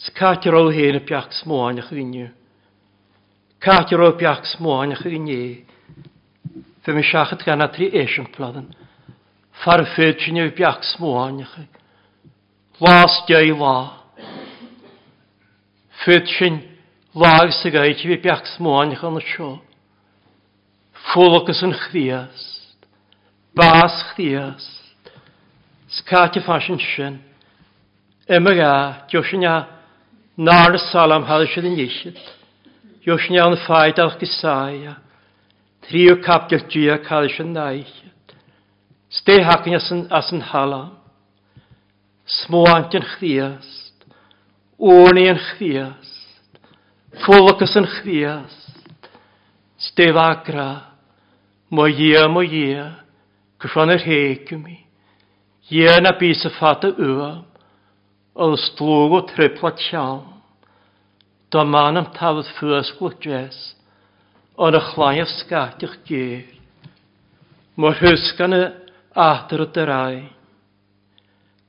Scatir 0.00 0.54
o 0.56 0.68
hyn 0.72 1.00
y 1.00 1.02
biach 1.04 1.32
smwaniach 1.42 1.90
i 1.92 2.04
ni. 2.06 2.28
Catir 3.60 4.00
o 4.00 4.12
biach 4.16 4.46
smwaniach 4.54 5.04
i 5.10 5.18
ni. 5.18 5.42
Fy 6.80 6.94
mi 6.96 7.02
siachat 7.04 7.44
gan 7.44 7.60
atri 7.60 7.90
eisiau 7.92 8.30
pladan. 8.32 8.70
Farfyd 9.60 10.22
ti'n 10.22 10.40
yw 10.40 10.54
biach 10.56 10.80
smwaniach. 10.94 11.58
Las 12.80 13.18
diau 13.28 13.58
la. 13.60 13.76
Fyd 16.00 16.24
ti'n 16.30 16.62
lag 17.20 17.50
sy'n 17.52 17.74
gael 17.74 17.98
ti 17.98 18.08
fi 18.08 18.16
biach 18.22 18.46
smwaniach 18.54 19.04
yn 19.04 19.20
y 19.20 19.24
sio. 19.34 19.50
Fwlwg 21.10 21.52
ys 21.52 21.60
yn 21.66 21.76
chdias. 21.84 22.49
Bás 23.54 23.92
chtíos. 24.12 24.80
Skáte 25.88 26.40
fashion 26.40 26.78
sin. 26.78 27.18
Ima 28.28 28.54
ga, 28.54 28.74
diwrs 29.10 29.32
yn 29.34 29.42
ia, 29.42 29.56
nar 30.38 30.76
y 30.76 30.80
salam 30.90 31.24
hal 31.26 31.48
sin 31.50 31.66
in 31.66 31.74
yishit. 31.80 32.20
Joshua 33.02 33.48
an 33.48 33.56
fáid 33.66 33.98
ach 33.98 34.18
gisaya. 34.20 34.98
Tríu 35.82 36.22
kapjal 36.22 36.62
dia 36.70 36.98
kal 36.98 37.26
sin 37.28 37.52
naishit. 37.52 38.36
Ste 39.10 39.42
hakin 39.42 39.74
as 39.74 40.32
yn 40.32 40.40
halam. 40.40 40.94
Smoant 42.26 42.94
yn 42.94 43.02
Smoantin 43.02 43.04
chtíos. 43.18 43.68
Ornian 44.78 45.38
chtíos. 45.50 46.08
Fólachas 47.26 47.74
yn 47.74 47.86
chtíos. 47.98 48.54
Ste 49.76 50.12
fagra. 50.14 50.94
Mo 51.70 51.86
yia, 51.86 52.28
mo 52.28 52.42
yia. 52.42 52.99
Cwrsion 53.60 53.92
yr 53.92 54.04
heicwmi. 54.06 54.78
Ie 55.70 55.92
na 56.00 56.14
bys 56.18 56.46
y 56.48 56.52
ffad 56.56 56.86
y 56.88 56.92
ywam. 57.06 57.44
Oedd 58.40 58.60
slwg 58.64 59.16
o 59.18 59.20
tripla 59.28 59.74
tiawn. 59.76 60.40
Do 61.52 61.64
man 61.66 62.00
am 62.00 62.08
tafod 62.16 62.48
ffys 62.56 62.94
gwlydres. 62.98 63.58
Ond 64.56 64.78
y 64.78 64.82
chlai 64.90 65.20
af 65.20 65.30
sgatio'ch 65.36 65.98
gyr. 66.08 66.46
Mor 67.76 67.96
hysgan 68.00 68.56
y 68.56 68.62
adr 69.28 69.66
o 69.66 69.68
dyrai. 69.74 70.28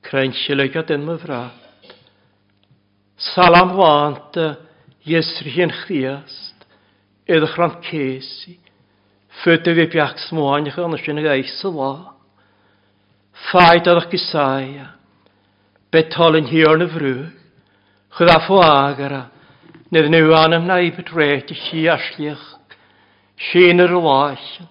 Crensil 0.02 0.64
dyn 0.72 1.04
my 1.04 1.14
myfrat. 1.14 1.62
Salam 3.22 3.76
wanta 3.76 4.56
Jesrhyn 5.06 5.70
Chriast, 5.70 6.66
edrych 7.26 7.54
rhan 7.58 7.76
cesi. 7.86 8.58
Fyta 9.40 9.72
fi 9.74 9.86
biach 9.88 10.18
smoan 10.28 10.68
ych 10.68 10.76
yn 10.78 10.98
ysyn 10.98 11.20
ag 11.22 11.30
eis 11.32 11.54
y 11.64 11.70
lo. 11.72 11.92
Ffaid 13.48 13.88
ar 13.88 14.02
ych 14.02 14.10
gysaia. 14.12 14.90
Betol 15.92 16.36
yn 16.38 16.50
hir 16.52 16.76
yn 16.76 16.84
y 16.84 16.88
frwg. 16.92 17.22
Chyd 18.12 18.28
a 18.28 18.38
ffo 18.44 18.60
agara. 18.60 19.22
Nid 19.92 20.10
nhw 20.12 20.34
an 20.36 20.58
ymna 20.58 20.78
i 20.84 20.92
bedret 20.92 21.50
i 21.52 21.56
chi 21.56 21.86
asliach. 21.88 22.44
Sien 23.48 23.80
yr 23.80 23.96
lachan. 23.96 24.68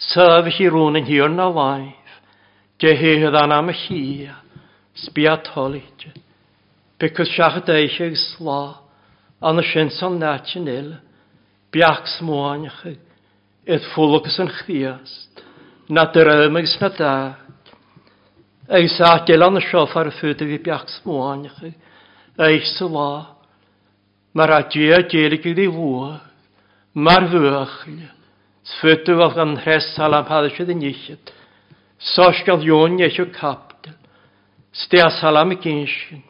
Sef 0.00 0.46
i 0.46 0.54
chi 0.54 0.70
rŵn 0.70 1.02
yn 1.02 1.10
hir 1.10 1.28
na 1.28 1.50
laif. 1.50 2.14
Dy 2.80 2.94
hydd 2.96 3.36
an 3.36 3.52
am 3.58 3.74
y 3.74 3.76
chia. 3.82 4.38
Sbia 4.94 5.36
tolit. 5.50 6.06
Because 6.98 7.34
siach 7.34 7.58
y 7.60 7.66
deisig 7.66 8.16
sla. 8.16 8.80
An 9.42 9.60
y 9.60 9.66
sy'n 9.66 9.90
son 9.98 10.18
natyn 10.22 10.70
il. 10.70 10.90
Biach 11.74 12.06
smoan 12.16 12.70
ych. 12.70 13.09
Edd 13.68 13.84
ffwlwg 13.90 14.28
yn 14.30 14.48
chdiast, 14.60 15.42
na 15.92 16.06
drymig 16.14 16.68
na 16.80 16.88
da. 16.96 17.14
Eis 18.70 18.96
a 19.02 19.18
dylan 19.26 19.58
y 19.58 19.62
siof 19.66 19.96
ar 19.98 20.08
y 20.08 20.14
ffyd 20.14 20.44
i 20.44 20.46
fi 20.52 20.58
biach 20.64 20.86
smwain 21.00 21.48
chi. 21.58 21.72
Eis 22.40 22.72
y 22.80 22.88
la. 22.88 23.10
Mae'r 24.32 24.52
adio 24.60 24.94
a 24.96 25.02
dylig 25.10 25.44
i 25.50 25.54
fi 25.58 25.66
fwa. 25.74 26.12
Mae'r 26.94 27.26
fwych. 27.32 27.76
Sfydw 28.70 29.16
fel 29.18 29.34
gan 29.36 29.56
hres 29.64 29.90
al 29.98 30.14
am 30.14 30.28
hadd 30.30 30.48
eisiau 30.48 30.68
ddyn 30.68 30.86
eisiau. 30.86 31.18
Sos 31.98 32.40
gael 32.46 32.64
iwn 32.64 33.00
eisiau 33.02 33.28
capdol. 33.34 33.96
Stea 34.72 35.10
salam 35.18 35.52
i 35.52 35.58
gynsyn. 35.60 36.22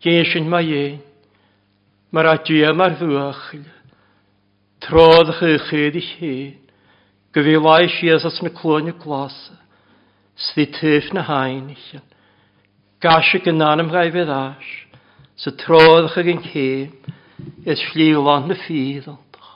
Gynsyn 0.00 0.46
mae 0.48 0.70
ein. 0.84 1.00
Mae'r 2.14 2.30
adio 2.36 2.70
mae'r 2.78 2.96
fwych. 3.02 3.44
Tróðach 4.84 5.40
i 5.42 5.56
chydi 5.66 6.02
hín, 6.04 6.58
gyfilais 7.34 7.96
Jésas 8.02 8.38
na 8.42 8.50
clóni 8.54 8.94
glasa, 8.94 9.56
sdi 10.38 10.68
tyf 10.70 11.10
na 11.12 11.24
hainich, 11.26 11.88
gasig 13.02 13.48
yn 13.50 13.62
anam 13.62 13.90
gai 13.90 14.06
fydd 14.14 14.30
as, 14.30 14.68
sy 15.38 15.54
tróðach 15.58 16.16
ag 16.22 16.30
yn 16.30 16.44
cym, 16.46 16.94
ys 17.66 17.82
lliwlan 17.90 18.46
na 18.50 18.58
ffyddaldach. 18.62 19.50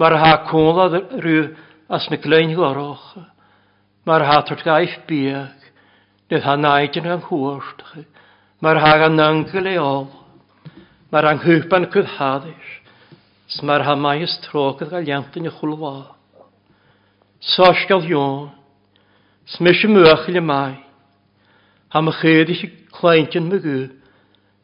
Mae'r 0.00 0.18
ha 0.20 0.32
cwnlad 0.48 0.96
rhyw 1.20 1.46
as 1.92 2.08
na 2.08 2.18
glein 2.24 2.56
goroch, 2.56 3.12
mae'r 4.08 4.26
ha 4.28 4.40
tort 4.48 4.64
gaif 4.64 4.96
biag, 5.08 5.68
nid 6.32 6.44
ha 6.46 6.56
naid 6.56 6.96
yn 6.96 7.10
anghwrstach, 7.18 8.04
mae'r 8.64 8.80
ha 8.80 8.92
gan 9.04 9.20
angel 9.20 9.68
e 9.68 9.76
ol, 9.80 10.08
mae'r 11.12 11.34
anghwpan 11.34 11.90
cwdhaddys, 11.92 12.78
Smar 13.52 13.82
ha 13.84 13.94
mai 13.94 14.22
maes 14.22 14.38
trógad 14.46 14.88
gael 14.88 15.08
iantyn 15.08 15.44
y 15.44 15.50
chwlwa. 15.52 16.16
Sos 17.52 17.82
gael 17.88 18.06
ion. 18.08 18.52
Smys 19.44 19.82
y 19.84 19.90
mwachil 19.92 20.38
y 20.40 20.42
mai. 20.44 20.78
Ha 21.92 22.00
my 22.00 22.14
chyd 22.16 22.48
i 22.48 22.56
si 22.56 22.70
cleintion 22.96 23.50
my 23.50 23.58
gw. 23.60 23.90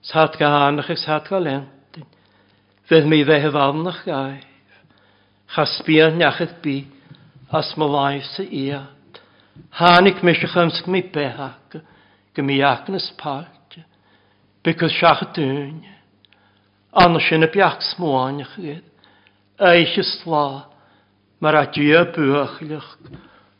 Sat 0.08 0.38
gahanach 0.40 0.88
eich 0.88 1.02
sat 1.02 1.28
gael 1.28 1.50
iantyn. 1.50 2.06
Fydd 2.88 3.10
mi 3.10 3.20
fe 3.28 3.42
hyfannach 3.44 4.00
gaif. 4.08 4.46
Chasbia 5.52 6.08
nachyd 6.14 6.56
bi. 6.64 6.78
As 7.52 7.74
my 7.76 7.90
laif 7.92 8.24
sy 8.32 8.48
iad. 8.62 9.20
Hanig 9.76 10.24
mysig 10.24 10.56
ymsg 10.64 10.88
mi 10.88 11.04
behag. 11.12 11.82
Gymi 12.32 12.62
agnes 12.64 13.12
part. 13.20 13.80
Because 14.64 14.96
siach 14.96 15.28
y 15.28 15.32
dyn. 15.36 15.78
Anna 16.98 17.20
sin 17.20 17.46
y 17.46 17.48
biach 17.52 17.82
smóanach 17.92 18.56
gyd. 18.58 18.82
Eich 19.58 19.94
ysla, 20.00 20.66
mae'r 21.42 21.58
adio 21.60 22.00
a 22.00 22.08
dwi 22.14 22.30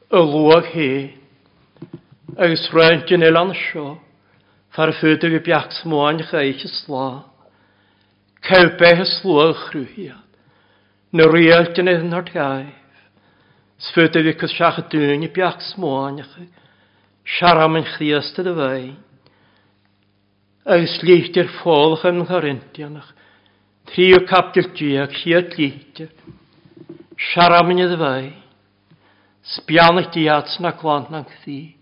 y 0.09 0.23
lwag 0.25 0.71
he. 0.73 0.91
Agus 2.35 2.67
rhaid 2.73 3.11
yn 3.15 3.27
el 3.27 3.39
anna 3.39 3.55
sio, 3.55 3.99
far 4.75 4.91
ffydig 4.99 5.39
y 5.39 5.43
biach 5.47 5.71
smóanach 5.81 6.35
eich 6.39 6.65
y 6.67 6.71
slá. 6.73 7.25
Cawbeth 8.43 9.05
y 9.05 9.09
slwag 9.17 9.59
chrwyhiad, 9.69 10.25
na 11.13 11.27
rhaid 11.31 11.79
yn 11.79 11.93
edrych 11.95 12.07
yn 12.11 12.33
gaif. 12.35 13.03
Sfydig 13.89 14.33
y 14.33 14.39
cysach 14.41 14.81
y 14.83 14.89
dyn 14.95 15.27
y 15.27 15.31
biach 15.31 15.61
smóanach 15.73 16.35
ych, 16.43 16.55
Siaram 17.29 17.77
yn 17.77 17.87
chdiast 17.95 18.41
y 18.41 18.47
dyfain. 18.47 18.97
agus 20.69 20.99
líchtir 21.03 21.49
fólach 21.63 22.05
yn 22.09 22.23
ngharintianach. 22.27 23.09
Tríú 23.89 24.21
captiltíach 24.29 25.15
siad 25.17 25.55
líte, 25.57 26.11
Siaramine 27.17 27.89
bhai, 27.97 28.35
Spianach 29.43 30.11
diaats 30.13 30.59
na 30.61 30.75
clánach 30.77 31.31
thí, 31.45 31.75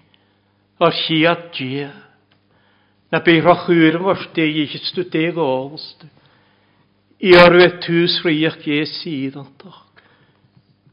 Ar 0.78 0.94
siad 0.94 1.50
diag. 1.56 2.06
Na 3.10 3.18
bé 3.18 3.40
rochúr 3.40 3.98
mar 4.02 4.18
eich 4.36 4.74
istú 4.78 5.02
deg 5.10 5.34
áhastu, 5.34 6.06
I 7.18 7.34
orwedd 7.42 7.80
tŵs 7.82 8.20
rhiach 8.22 8.58
ge 8.62 8.84
sydd 8.84 8.96
síð 9.00 9.36
antach, 9.42 9.82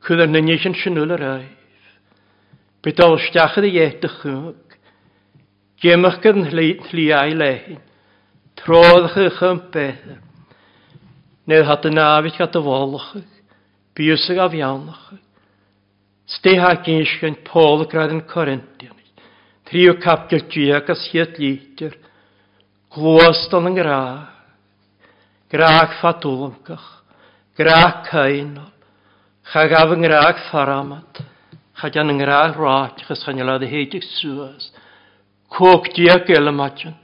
Cwyd 0.02 0.26
ar 0.26 0.30
nynnig 0.34 0.65
yn 0.65 0.78
sinwl 0.82 1.13
yr 1.13 1.26
aif, 1.30 1.88
Bydol 2.82 3.19
stiachad 3.28 3.69
i 3.69 3.78
etach 3.86 4.21
chwg, 4.21 4.78
Gemach 5.84 6.21
gan 6.23 6.45
hli 6.49 7.10
ai 7.13 7.34
lehin, 7.38 7.82
Trodd 8.58 9.12
eich 9.13 9.41
yn 9.49 9.60
bethau, 9.73 10.21
Nid 11.49 11.65
hat 11.67 11.86
yn 11.89 11.99
afyd 11.99 12.38
gat 12.39 12.56
y 12.56 12.63
fólach, 12.63 13.12
bwysig 13.97 14.39
a 14.39 14.47
fiawnach. 14.51 15.08
Stei 16.25 16.56
ha 16.60 16.71
gynsigan 16.86 17.41
Paul 17.47 17.84
gradd 17.91 18.13
yn 18.15 18.23
Corintian. 18.29 18.95
Trio 19.67 19.95
capgyl 19.97 20.43
diag 20.53 20.89
as 20.93 21.08
hiad 21.10 21.39
lítir. 21.41 21.95
Glwast 22.93 23.53
o'n 23.58 23.71
yn 23.71 23.77
graag. 23.79 24.29
Graag 25.49 25.95
fatwlymgach. 25.97 26.89
Graag 27.58 28.03
cainol. 28.10 28.69
Chag 29.51 29.73
af 29.75 29.91
yng 29.95 30.03
Ngraag 30.06 30.43
faramat. 30.51 31.23
Chag 31.79 31.97
an 31.97 32.13
yng 32.13 32.21
Ngraag 32.21 32.60
rach 32.60 33.01
as 33.10 33.23
chan 33.25 33.41
ylad 33.41 33.65
heidig 33.65 34.06
sŵas. 34.19 34.69
Cwg 35.53 35.89
diag 35.97 36.29
elmatjan. 36.38 36.95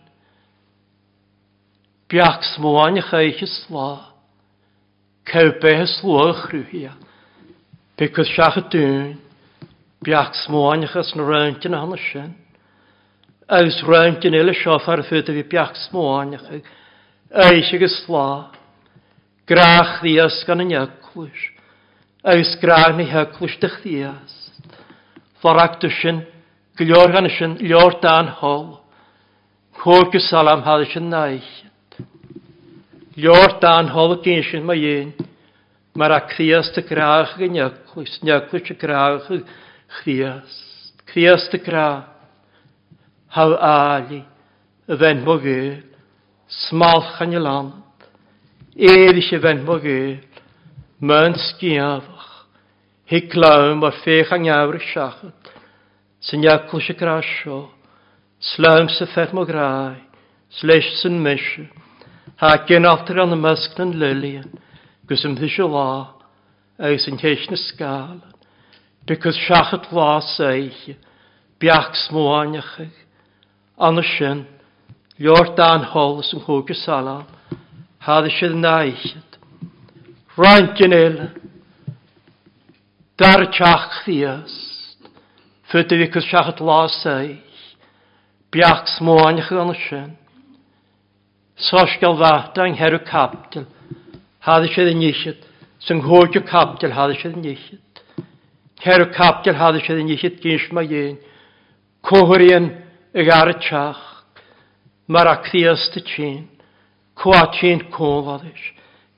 Biach 2.10 2.46
smoan 2.56 3.02
i 3.02 3.06
chaich 3.10 3.42
i 3.42 3.50
slaag. 3.50 4.09
Cawbe 5.30 5.76
hyslwch 5.78 6.50
rhyw 6.50 6.90
Because 8.00 8.32
siach 8.32 8.56
y 8.56 8.64
dyn, 8.72 9.08
biach 10.06 10.32
smwain 10.46 10.86
achos 10.88 11.12
na 11.18 11.26
rwynt 11.28 11.66
yn 11.68 11.76
hana 11.76 11.98
sy'n. 12.00 12.32
Aws 13.52 13.82
rwynt 13.84 14.24
yn 14.24 14.38
siof 14.56 14.88
ar 14.88 15.04
y 15.04 15.06
ffyd 15.10 15.32
fi 15.36 15.44
biach 15.52 15.76
smwain 15.84 16.38
achos. 16.38 16.64
Eich 17.30 17.74
ag 17.76 17.84
ysla. 17.84 18.28
Grach 19.50 20.00
ddias 20.00 20.40
gan 20.48 20.64
yn 20.64 20.72
iaglwys. 20.78 21.44
Aws 22.24 22.56
grach 22.64 22.96
ni 22.96 23.10
iaglwys 23.10 23.60
dych 23.60 23.82
ddias. 23.84 24.36
Lorag 25.44 25.80
dysyn, 25.84 26.24
glior 26.80 27.12
gan 27.12 27.28
ysyn, 27.28 27.60
lior 27.60 28.00
dan 28.00 28.32
hol. 28.40 28.80
Cwrg 29.76 30.16
y 30.16 30.24
salam 30.24 30.64
hadd 30.64 30.88
ysyn 30.88 31.12
naich. 31.12 31.52
Lior 33.20 33.58
dan 33.60 33.90
hol 33.92 34.16
gynsin 34.24 34.64
mae 34.68 34.94
un, 34.96 35.12
Mae'r 36.00 36.14
a 36.16 36.20
dy 36.30 36.78
y 36.80 36.84
graach 36.88 37.34
y 37.42 37.50
Nyglwys 37.52 38.20
nyaclwys 38.24 38.70
y 38.72 38.76
graach 38.80 39.26
y 39.36 39.40
chrias. 39.98 40.54
Chrias 41.10 41.50
dy 41.52 41.60
graach. 41.66 42.06
Haw 43.36 43.56
ali, 43.62 44.22
y 44.88 44.98
fen 44.98 45.26
mo 45.26 45.36
gyl, 45.42 45.74
e, 45.76 45.84
smalch 46.50 47.20
yn 47.26 47.36
y 47.38 47.42
land, 47.44 48.06
eilish 48.74 49.34
y 49.36 49.42
fen 49.44 49.60
e, 49.60 49.66
mo 49.68 49.76
gyl, 49.84 50.16
Mae'n 51.00 51.36
sgiafach, 51.40 52.32
higlawm 53.12 53.86
o'r 53.88 54.00
ffech 54.02 54.34
ang 54.36 54.50
awr 54.52 54.80
y 54.80 54.82
siachod, 54.84 55.52
sy'n 56.26 56.42
nyglwys 56.44 56.90
y 56.92 56.96
graach 57.00 57.30
sio, 57.38 57.60
slawn 58.54 58.90
sy'n 58.96 59.12
ffet 59.14 59.36
mo 59.36 59.46
grai, 59.48 60.00
sleis 60.58 60.90
sy'n 61.04 61.22
mysio, 61.24 61.70
Ha 62.40 62.66
gen 62.66 62.86
after 62.88 63.20
an 63.20 63.36
y 63.36 63.38
mysg 63.40 63.76
yn 63.84 63.98
lylion, 64.00 64.48
gys 65.12 65.26
ym 65.28 65.34
ddysio 65.36 65.66
la, 65.68 65.90
eis 66.88 67.04
yn 67.12 67.18
teis 67.20 67.42
na 67.52 67.58
sgal, 67.60 68.22
bygys 69.04 69.36
siachat 69.44 69.90
la 69.92 70.22
seich, 70.24 70.86
biach 71.60 71.90
smwaniach 72.06 72.78
ag, 72.86 72.94
an 73.84 74.00
y 74.00 74.06
sin, 74.14 74.46
lior 75.20 75.52
dan 75.58 75.84
hols 75.92 76.32
yn 76.38 76.46
hwg 76.46 76.72
y 76.72 76.78
salam, 76.80 77.26
ha 78.08 78.22
ddysio 78.24 78.54
naichet, 78.56 79.36
rhaid 80.38 80.72
gen 80.80 80.96
eil, 80.96 81.20
dar 83.20 83.44
tiach 83.52 84.00
ddiast, 84.06 85.12
fydy 85.74 86.00
bygys 86.06 86.32
siachat 86.32 86.64
la 86.64 86.86
seich, 87.02 87.68
biach 88.56 88.88
smwaniach 88.96 89.52
an 89.60 89.76
y 89.76 89.78
sin, 89.90 90.10
Sosgal 91.60 92.16
fata 92.18 92.66
yng 92.68 92.78
heru 92.80 93.02
kaptil. 93.04 93.66
Hadde 94.40 94.70
sydd 94.72 94.94
yn 94.94 95.02
iechyd. 95.04 95.42
Sy'n 95.84 96.00
hwydw 96.06 96.40
kaptil 96.48 96.94
hadde 96.96 97.18
sydd 97.20 97.36
yn 97.36 97.50
iechyd. 97.52 98.00
Heru 98.86 99.10
kaptil 99.12 99.60
hadde 99.60 99.82
sydd 99.84 100.00
yn 100.00 100.14
iechyd 100.16 100.40
gyns 100.40 100.70
ma 100.72 100.86
ien. 100.88 101.18
Kohorien 102.08 102.72
ag 103.12 103.34
ar 103.36 103.52
y 103.52 103.58
tiach. 103.68 104.00
Mae'r 105.12 105.34
ac 105.34 105.52
ddias 105.52 105.84
dy 105.92 106.06
tîn. 106.08 106.42
Cwa 107.20 107.44
tîn 107.60 107.84
cofadis. 107.92 108.64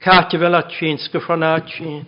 Cati 0.02 0.42
fel 0.42 0.58
a 0.58 0.66
tîn 0.66 0.98
sgyffron 0.98 1.46
a 1.46 1.56
tîn. 1.62 2.08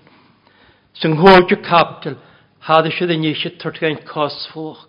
Sy'n 0.98 1.20
hwydw 1.22 1.62
kaptil 1.62 2.18
hadde 2.66 2.90
sydd 2.98 3.14
yn 3.14 3.30
iechyd 3.30 3.62
tyrtgain 3.62 4.02
cosfwch. 4.10 4.88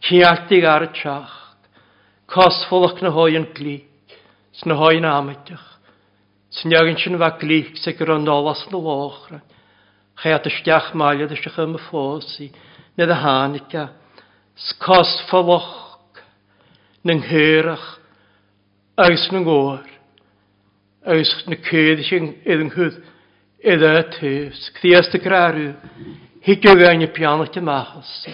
Ciartig 0.00 0.64
ar 0.64 0.88
y 0.88 0.94
tiach. 0.96 1.40
Cosfwch 2.32 3.04
na 3.04 3.12
hoi 3.12 3.34
yn 3.36 3.52
glid 3.52 3.90
sna 4.60 4.74
hoin 4.74 5.04
amatach. 5.04 5.66
Snjagin 6.50 6.98
sin 6.98 7.18
va 7.18 7.30
klík 7.38 7.76
se 7.76 7.92
gur 7.92 8.14
an 8.14 8.24
nálas 8.24 8.66
na 8.70 8.78
láchra. 8.78 9.40
Chéat 10.22 10.46
isteach 10.46 10.94
maiad 10.94 11.32
is 11.32 11.38
secha 11.42 11.66
me 11.66 11.78
fósaí 11.90 12.52
Nid 12.96 13.10
y 13.10 13.14
hanica. 13.14 13.90
Scos 14.54 15.26
faloch 15.28 15.98
na 17.02 17.14
hyrach. 17.14 18.04
agus 18.96 19.30
na 19.32 19.40
ggóir, 19.42 19.86
agus 21.04 21.44
na 21.46 21.56
céad 21.56 22.02
sin 22.06 22.34
iad 22.46 22.60
an 22.62 22.70
chud 22.70 23.00
iad 23.58 23.82
a 23.82 24.04
tús, 24.14 24.70
Críasta 24.78 25.18
gráú, 25.18 25.74
hi 26.46 26.54
go 26.62 26.74
gaine 26.78 27.08
peanachta 27.10 27.60
machas. 27.60 28.26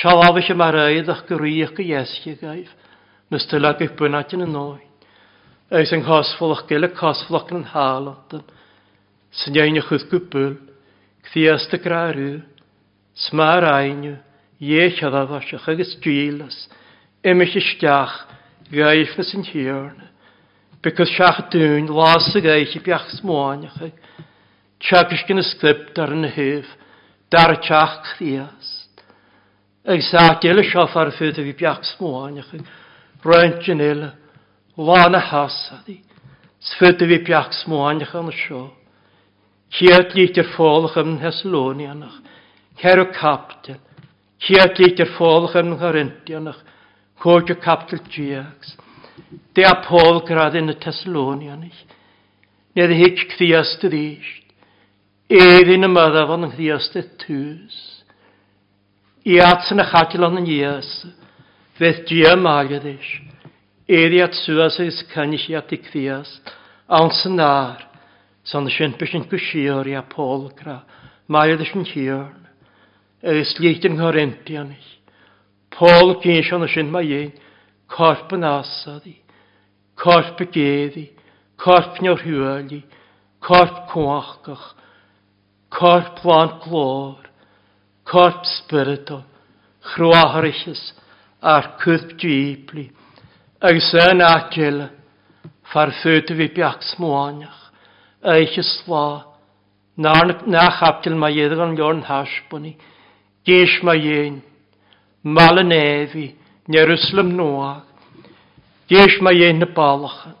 Seábha 0.00 0.40
se 0.42 0.54
mar 0.54 0.72
réadach 0.72 1.28
go 1.28 1.36
riíoch 1.36 1.76
go 1.76 1.84
gaif. 1.84 2.40
gaibh, 2.40 2.72
na 3.30 3.38
stalaach 3.38 3.96
bwynat 3.96 4.32
yn 4.32 4.46
y 4.46 4.48
nóid. 4.48 4.85
Eis 5.66 5.90
yn 5.90 6.04
chosfolach 6.06 6.62
gael 6.68 6.86
y 6.86 6.92
cosfolach 6.94 7.48
yn 7.50 7.64
halot. 7.72 8.36
Sy'n 9.34 9.56
iawn 9.58 9.78
ychyd 9.80 10.04
gwbl, 10.12 10.52
cthias 11.26 11.64
dy 11.72 11.80
grarw, 11.82 12.26
smar 13.18 13.64
ainw, 13.66 14.12
iech 14.62 15.00
a 15.02 15.10
ddafasach 15.10 15.66
agos 15.72 15.96
dwilas, 16.04 16.58
ymys 17.26 17.56
ysdiach, 17.58 18.14
gaif 18.70 19.16
na 19.18 19.26
sy'n 19.26 19.42
hirna. 19.48 20.06
Because 20.86 21.10
siach 21.16 21.48
dyn, 21.50 21.90
las 21.90 22.28
y 22.38 22.44
gaif 22.44 22.76
i 22.78 22.82
biach 22.84 23.08
smwaniach 23.16 23.80
ag, 23.88 23.96
siagys 24.86 25.24
gyn 25.26 25.42
ysgrib 25.42 25.88
dar 25.96 26.12
yn 26.14 26.28
hyf, 26.36 26.68
dar 27.26 27.56
siach 27.58 27.96
cthias. 28.12 28.70
Eis 29.82 30.12
a 30.14 30.28
gael 30.38 30.62
y 30.62 30.66
siofar 30.70 31.10
ffyd 31.18 31.42
ag 31.42 31.50
i 31.50 31.56
biach 31.58 31.82
smwaniach 31.90 32.54
ag, 32.54 32.70
rwy'n 33.26 33.58
gynela, 33.66 34.12
Lana 34.76 35.20
hasadi. 35.20 36.00
Sfydw 36.60 37.12
i 37.14 37.20
biach 37.24 37.52
smwaniach 37.62 38.14
yn 38.18 38.30
y 38.32 38.36
sio. 38.36 38.62
Ciad 39.72 40.14
lít 40.16 40.38
yr 40.40 40.48
ffolch 40.52 40.96
yn 41.00 41.18
Heslonianach. 41.22 42.18
Cer 42.80 43.00
o 43.00 43.06
captel. 43.12 43.80
Ciad 44.42 44.78
lít 44.80 45.00
yr 45.00 45.12
ffolch 45.14 45.56
yn 45.60 45.76
Charintianach. 45.80 46.58
Cwrdd 47.22 47.54
o 47.54 47.58
captel 47.62 48.02
diags. 48.10 48.74
De 49.56 49.64
a 49.64 49.74
Paul 49.86 50.20
grad 50.28 50.58
yn 50.58 50.72
y 50.72 50.76
Teslonianach. 50.80 51.78
Nid 52.76 52.92
hig 52.98 53.22
cthiast 53.32 53.86
y 53.88 53.92
ddysg. 53.92 54.42
Eddyn 55.32 55.88
y 55.88 55.90
myddaf 55.90 56.34
yn 56.36 56.50
cthiast 56.52 56.98
y 57.00 57.04
tŵs. 57.22 57.78
I 59.26 59.40
at 59.42 59.64
atsyn 59.64 59.82
y 59.82 59.86
chadil 59.88 60.28
yn 60.28 60.42
y 60.42 60.44
nias. 60.44 60.90
Feth 61.80 62.04
dia 62.10 62.36
magadysg. 62.38 63.35
Eriat 63.88 64.34
suasis 64.34 65.04
kanisiat 65.12 65.50
i 65.50 65.56
at 65.56 65.72
i 65.72 65.78
cthias, 65.78 66.30
awn 66.90 67.10
sy'n 67.14 67.38
ar, 67.38 67.84
sy'n 68.42 68.66
sy'n 68.66 68.96
bysyn 68.98 69.22
kviast, 69.30 69.30
ansenar, 69.30 69.30
san 69.30 69.30
sjöntbysyn 69.30 69.30
kusior 69.30 69.86
ja 69.86 70.02
polkra, 70.02 70.82
majadysyn 71.28 71.86
hjörn, 71.86 72.46
eis 73.22 73.54
er 73.54 73.62
liten 73.62 73.98
horentianis, 73.98 74.88
pol 75.70 76.16
kinshan 76.22 76.66
sjönt 76.66 76.90
majen, 76.90 77.30
korpen 77.86 78.42
asadi, 78.42 79.16
korpe 79.94 80.46
gevi, 80.50 81.10
korp 81.56 82.02
njor 82.02 82.22
huali, 82.26 82.82
corp 83.38 83.86
cwachgach, 83.90 84.74
corp 85.70 86.18
plant 86.18 86.62
glor, 86.66 87.22
corp 88.02 88.42
spirito, 88.46 89.22
chroaharichis, 89.94 90.92
ar 91.42 91.76
cwth 91.82 92.16
djibli, 92.18 92.90
agus 93.64 93.88
yn 93.96 94.20
agil 94.20 94.82
ffa'r 95.70 95.92
ffyd 96.02 96.32
fi 96.36 96.48
biach 96.52 96.82
smwaniach, 96.92 97.62
eich 98.20 98.58
ysla, 98.60 99.24
na 99.96 100.66
chapdil 100.76 101.16
mae 101.16 101.38
iddog 101.40 101.62
yn 101.64 101.78
lorn 101.78 102.02
hasbwni, 102.04 102.74
gys 103.48 103.78
mae 103.86 104.04
ein, 104.18 104.42
mal 105.24 105.62
yn 105.62 105.72
efi, 105.72 106.34
Jerusalem 106.68 107.32
noag, 107.38 107.84
gys 108.92 109.16
mae 109.24 109.48
ein 109.48 109.64
y 109.64 109.72
balachan, 109.72 110.36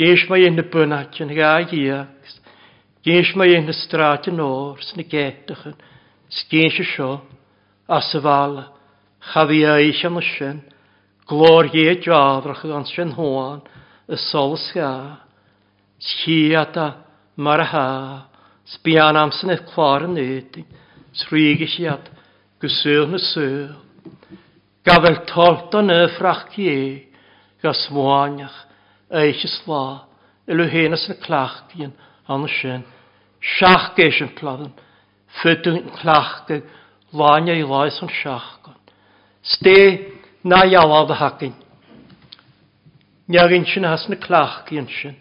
gys 0.00 0.24
mae 0.30 0.48
ein 0.48 0.58
y 0.58 0.64
bynnachan, 0.72 1.34
ga 1.36 1.58
iags, 1.68 2.38
gys 3.04 3.34
mae 3.36 3.52
ein 3.58 3.68
y 3.68 3.76
strat 3.84 4.30
yn 4.32 4.40
ors, 4.40 4.94
ni 4.96 5.04
gedachan, 5.04 5.76
sgys 6.32 6.80
y 6.80 6.92
sio, 6.94 7.18
asafala, 7.84 8.70
chafi 9.34 9.66
eich 9.68 10.06
am 10.08 10.22
y 10.22 10.30
sy'n, 10.32 10.64
Glór 11.24 11.70
hé 11.72 11.88
e 11.88 12.00
jadrach 12.04 12.64
an 12.68 12.84
sin 12.84 13.14
háin 13.16 13.62
i 14.08 14.16
solas 14.16 14.66
ga. 14.74 15.20
Schiata 15.98 17.00
mar 17.36 17.60
a 17.60 17.64
ha. 17.64 17.88
Sbian 18.64 19.16
am 19.16 19.30
sy'n 19.32 19.54
eich 19.54 19.64
clor 19.72 20.04
yn 20.04 20.18
eiti. 20.20 20.66
Srig 21.16 21.62
i 21.64 21.68
siat. 21.68 22.10
Gyswyl 22.60 23.08
na 23.08 23.18
syl. 23.18 23.72
Gafel 24.84 25.22
tolt 25.30 25.72
o'n 25.72 25.92
yfrach 25.94 26.50
gie. 26.52 27.08
Gas 27.64 27.88
mwaniach. 27.88 28.58
Eich 29.08 29.46
ysla. 29.48 30.04
Ilw 30.44 30.68
hen 30.68 30.92
as 30.92 31.08
y 31.08 31.16
clach 31.24 31.72
an 32.28 32.44
sy'n. 32.60 32.84
Siach 33.56 33.94
geis 33.96 34.20
yn 34.20 34.34
cladden. 34.36 34.76
Fytyn 35.40 35.88
clach 36.02 36.44
gyg. 36.50 36.68
Lanya 37.16 37.56
i 37.56 37.64
lais 37.64 37.96
yn 38.04 38.12
siach 38.12 38.58
gyn 38.60 38.76
na 40.44 40.64
iawal 40.68 41.08
dy 41.08 41.16
hacin. 41.16 41.54
Niagin 43.28 43.64
sy'n 43.64 43.88
has 43.88 44.04
na 44.08 44.16
clach 44.20 44.64
gyn 44.68 44.88
sy'n. 44.92 45.16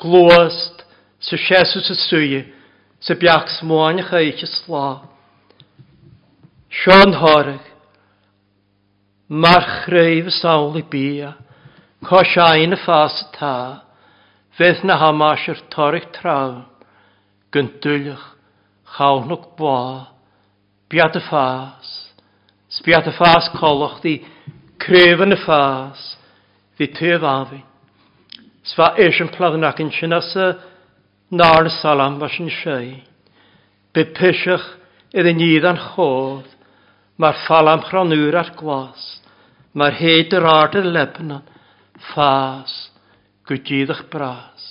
Glwast, 0.00 0.84
sy 1.24 1.38
siesw 1.40 1.80
sy 1.84 1.96
swy, 2.04 2.40
sy 3.00 3.16
biach 3.20 3.48
smwain 3.56 4.02
ych 4.02 4.12
eich 4.16 4.44
slá. 4.48 5.00
Sion 6.70 7.16
horag, 7.16 7.64
mar 9.28 9.64
chreif 9.84 10.28
y 10.28 10.34
sawl 10.36 10.76
i 10.78 10.84
bia, 10.92 11.32
cos 12.04 12.36
ein 12.44 12.76
y 12.76 12.78
ffas 12.80 13.16
y 13.24 13.26
ta, 13.36 13.56
fydd 14.58 14.84
na 14.84 14.98
hamas 15.00 15.46
yr 15.48 15.60
torig 15.72 16.08
trawn, 16.16 16.66
gyntylych, 17.54 18.26
chawnwg 18.96 19.48
bwa, 19.58 19.80
biad 20.92 21.16
y 21.16 21.24
ffas, 21.24 21.90
sbiad 22.76 23.08
y 23.08 23.16
ffas 23.16 23.48
colwch 23.56 24.00
di, 24.04 24.18
Crefan 24.80 25.34
y 25.34 25.38
ffas, 25.42 26.00
fi 26.76 26.88
tyf 26.96 27.24
afi. 27.26 27.60
Sfa 28.70 28.94
eisiau 28.96 29.28
pladnach 29.34 29.80
yn 29.82 29.92
sy'n 29.92 30.16
asa 30.16 30.46
nar 31.36 31.68
y 31.68 31.72
salam 31.80 32.18
fas 32.20 32.38
yn 32.40 32.50
siau. 32.60 32.94
Be 33.92 34.06
pysych 34.16 34.66
iddyn 35.12 35.40
nid 35.40 35.66
an 35.68 35.80
chodd, 35.90 36.48
mae'r 37.20 37.44
falam 37.46 37.84
chronwyr 37.88 38.38
ar 38.40 38.52
gwas, 38.56 39.04
mae'r 39.76 39.98
hed 40.00 40.36
yr 40.38 40.48
ard 40.48 40.76
yr 40.80 40.88
lebnan, 40.96 41.44
ffas, 42.10 42.74
gwydgyddach 43.48 44.06
bras. 44.12 44.66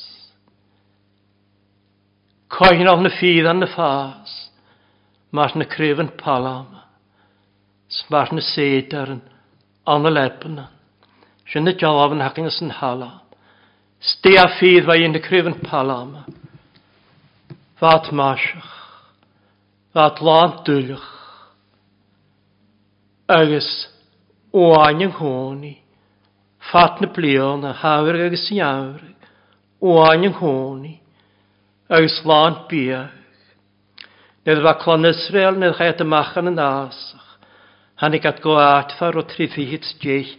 Coen 2.50 2.90
o'n 2.90 3.06
y 3.06 3.14
ffydd 3.20 3.50
an 3.52 3.68
y 3.68 3.70
ffas, 3.76 4.36
mae'r 5.36 5.58
na 5.60 5.68
crefan 5.70 6.16
palam, 6.18 6.72
sma'r 8.00 8.34
na 8.34 8.46
sedar 8.46 9.14
yn 9.14 9.22
an 9.90 10.06
y 10.06 10.12
lepyn. 10.14 10.60
Sy'n 11.50 11.72
y 11.72 11.74
jalaf 11.82 12.14
yn 12.14 12.22
hacyn 12.22 12.50
ys 12.50 12.60
yn 12.62 12.76
hala. 12.78 13.10
Sti 14.00 14.36
a 14.38 14.46
ffydd 14.56 14.86
fe 14.88 14.98
yn 15.06 15.18
y 15.18 15.22
cryf 15.24 15.50
yn 15.50 15.58
palam. 15.66 16.14
Fat 17.82 18.12
masach. 18.16 18.70
Fat 19.96 20.22
lan 20.24 20.60
dwylach. 20.68 21.08
Agus 23.30 23.70
oain 24.54 25.02
yng 25.06 25.16
nghoni. 25.16 25.76
Fat 26.72 27.02
na 27.02 27.10
blion 27.14 27.66
a 27.66 27.74
hawr 27.82 28.18
agus 28.28 28.50
yn 28.52 28.62
iawr. 28.62 29.06
Oain 29.82 30.28
yng 30.30 30.38
nghoni. 30.38 31.00
Agus 31.90 32.22
lan 32.30 32.62
biach. 32.70 33.16
Nid 34.46 34.62
fa 34.66 34.76
clon 34.82 35.10
Israel 35.10 35.58
nid 35.58 35.76
chait 35.78 36.02
y 36.02 36.08
machan 36.08 36.54
yn 36.54 36.62
asach. 36.62 37.29
Hannig 38.00 38.26
at 38.26 38.42
go 38.42 38.56
atfar 38.56 39.18
o 39.20 39.24
trifihid 39.28 39.88
deich 40.04 40.36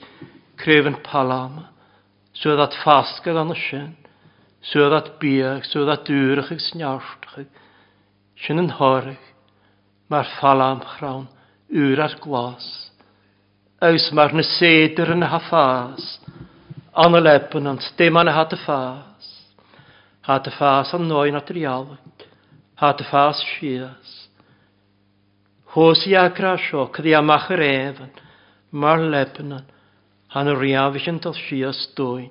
crefyn 0.61 0.96
palam, 1.05 1.66
sydd 2.33 2.61
at 2.64 2.77
ffasgad 2.83 3.37
an 3.37 3.53
y 3.53 3.59
sin, 3.61 3.90
sydd 4.64 4.96
at 4.96 5.11
biach, 5.20 5.66
sydd 5.68 5.90
at 5.92 6.07
dŵrach 6.09 6.55
ag 6.55 6.62
sniartach, 6.64 7.44
sin 8.40 8.62
yn 8.62 8.73
horig. 8.79 9.20
mae'r 10.11 10.31
falam 10.40 10.81
chrawn 10.83 11.29
ŵr 11.70 12.01
ar 12.03 12.16
glas. 12.25 12.66
eus 13.81 14.11
mae'r 14.12 14.35
na 14.35 14.42
sedr 14.44 15.12
yn 15.14 15.23
ha 15.23 15.38
ffas, 15.46 16.07
an 17.05 17.14
y 17.16 17.20
lepen 17.23 17.68
ond 17.70 17.85
dim 17.96 18.18
an 18.20 18.29
y 18.29 18.35
hat 18.35 18.53
y 18.53 18.59
ffas, 18.64 19.29
hat 20.27 20.49
y 20.51 20.53
ffas 20.57 20.92
an 20.96 21.07
noen 21.09 21.38
at 21.38 21.53
yr 21.53 21.61
rialwyd, 21.61 22.27
hat 22.83 23.01
y 23.01 23.07
ffas 23.09 23.40
sias, 23.53 24.16
Hósaí 25.73 26.15
acra 26.15 26.57
seo 26.59 26.89
chudí 26.91 27.15
amach 27.15 27.49
réhan 27.51 28.11
mar 28.73 28.99
lepanan 28.99 29.65
han 30.33 30.49
a 30.49 30.55
riamhisin 30.55 31.21
tal 31.21 31.35
sias 31.35 31.91
dóin, 31.97 32.31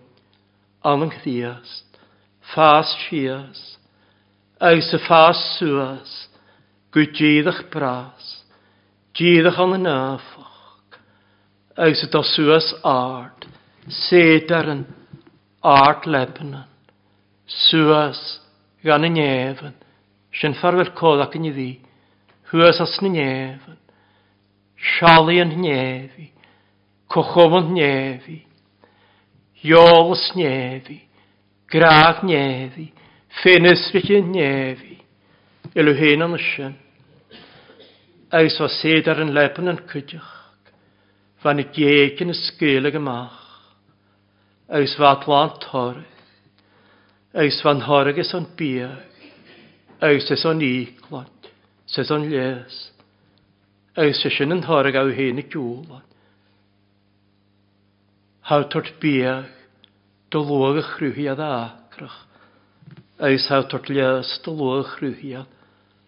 an 0.83 1.09
chtíast, 1.11 1.87
fás 2.53 2.87
sias, 3.03 3.77
ag 4.59 4.81
sa 4.81 4.97
fás 5.07 5.39
suas, 5.59 6.29
go 6.91 7.01
díadach 7.03 7.63
brás, 7.71 8.43
díadach 9.15 9.59
an 9.59 9.83
náfach, 9.83 10.99
ag 11.75 11.95
sa 11.95 12.07
tal 12.07 12.23
suas 12.23 12.73
ard, 12.83 13.47
sédaran, 13.87 14.85
ard 15.63 16.07
lepanan, 16.07 16.67
suas 17.47 18.39
gan 18.83 19.03
a 19.03 19.09
névan, 19.09 19.75
sin 20.31 20.55
farvel 20.55 20.91
códach 20.95 21.35
yn 21.35 21.51
i 21.51 21.51
ddi, 21.51 21.71
Hwysas 22.49 22.97
na 23.01 23.13
nefn. 23.13 23.77
Siali 24.79 25.39
yn 25.43 25.55
nefi. 25.61 26.29
cochom 27.09 27.57
yn 27.57 27.73
nefi. 27.77 28.37
Iolus 29.65 30.29
nefi. 30.37 31.01
Graag 31.69 32.23
nefi. 32.23 32.91
Ffenysrych 33.41 34.11
yn 34.19 34.31
nefi. 34.35 34.99
Elw 35.75 35.97
hen 35.97 36.25
yn 36.25 36.37
ysyn. 36.37 36.77
eis 38.29 38.59
o 38.61 38.67
sed 38.69 39.07
ar 39.09 39.23
yn 39.23 39.33
lepen 39.33 39.71
yn 39.71 39.79
cydioch. 39.89 40.35
Fan 41.41 41.61
y 41.63 41.65
geig 41.73 42.19
yn 42.21 42.33
ysgyl 42.33 42.85
ag 42.85 42.99
ymach. 42.99 43.39
Agus 44.69 44.93
fa 44.99 45.15
tlan 45.23 45.55
torith. 45.63 46.27
Agus 47.33 47.57
fan 47.65 47.81
horgus 47.87 48.35
o'n 48.37 48.45
biag. 48.59 49.07
eis 50.05 50.29
es 50.31 50.45
o'n 50.45 50.61
iglon. 50.63 51.38
Says 51.89 52.11
on 52.11 52.29
les. 52.29 52.91
Agus 53.97 54.21
se 54.21 54.29
sin 54.29 54.51
an 54.51 54.61
thorag 54.61 54.95
a 54.95 55.03
héna 55.09 55.43
dúlan. 55.49 56.03
Hátort 58.45 58.99
bíag 59.01 59.49
do 60.29 60.39
chrwyhiad 60.39 61.39
acrach. 61.39 61.79
ácrach. 61.89 62.19
Agus 63.19 63.47
tort 63.69 63.89
les 63.89 64.39
do 64.43 64.53
y 64.53 64.83
chrwyhiad. 64.83 65.47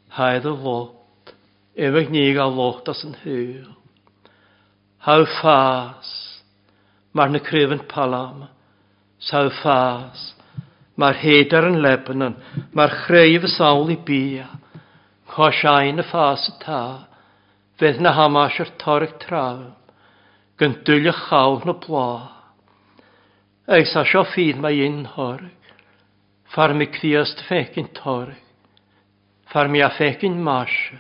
Haedd 0.10 0.46
y 0.46 0.56
lot. 0.64 1.34
Efeg 1.76 2.12
níg 2.12 2.38
a 2.38 2.46
lot 2.46 2.88
as 2.90 3.04
yn 3.04 3.16
hyl. 3.24 3.74
Hau 5.02 5.26
ffas, 5.26 6.10
mae'r 7.16 7.32
na 7.32 7.40
cryfyn 7.40 7.88
palam. 7.90 8.50
Sa'w 9.18 9.50
ffas, 9.62 10.36
Mae'r 11.00 11.18
hedar 11.18 11.66
yn 11.70 11.80
Lebanon, 11.82 12.36
mae'r 12.76 12.92
chreif 13.06 13.46
y 13.48 13.50
sawl 13.50 13.94
i 13.94 13.98
bia. 14.06 14.48
Chá 15.32 15.78
y 15.88 15.94
ffas 16.04 16.50
y 16.50 16.54
ta, 16.60 17.08
fydd 17.80 18.02
na 18.04 18.12
hamas 18.12 18.58
ar 18.60 18.72
targ 18.82 19.14
trawm, 19.24 19.70
gan 20.60 20.74
dwylle 20.84 21.14
chawch 21.16 21.64
na 21.64 21.72
blá. 21.72 22.10
Eis 23.72 23.94
sa 23.94 24.04
sio 24.04 24.26
ffydd 24.28 24.60
mae 24.60 24.82
un 24.84 25.06
horg, 25.14 25.72
far 26.52 26.76
mi 26.76 26.90
cwiast 26.98 27.46
fecyn 27.48 27.88
torg, 27.96 28.36
far 29.54 29.72
mi 29.72 29.80
a 29.80 29.88
fecyn 29.96 30.36
masio. 30.44 31.00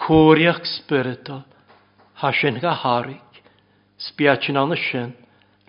Cwriach 0.00 0.64
spyrdol, 0.64 1.44
hasyn 2.24 2.56
ga 2.64 2.72
harig, 2.86 3.42
sbiachin 4.00 4.56
an 4.56 4.72
sin, 4.88 5.12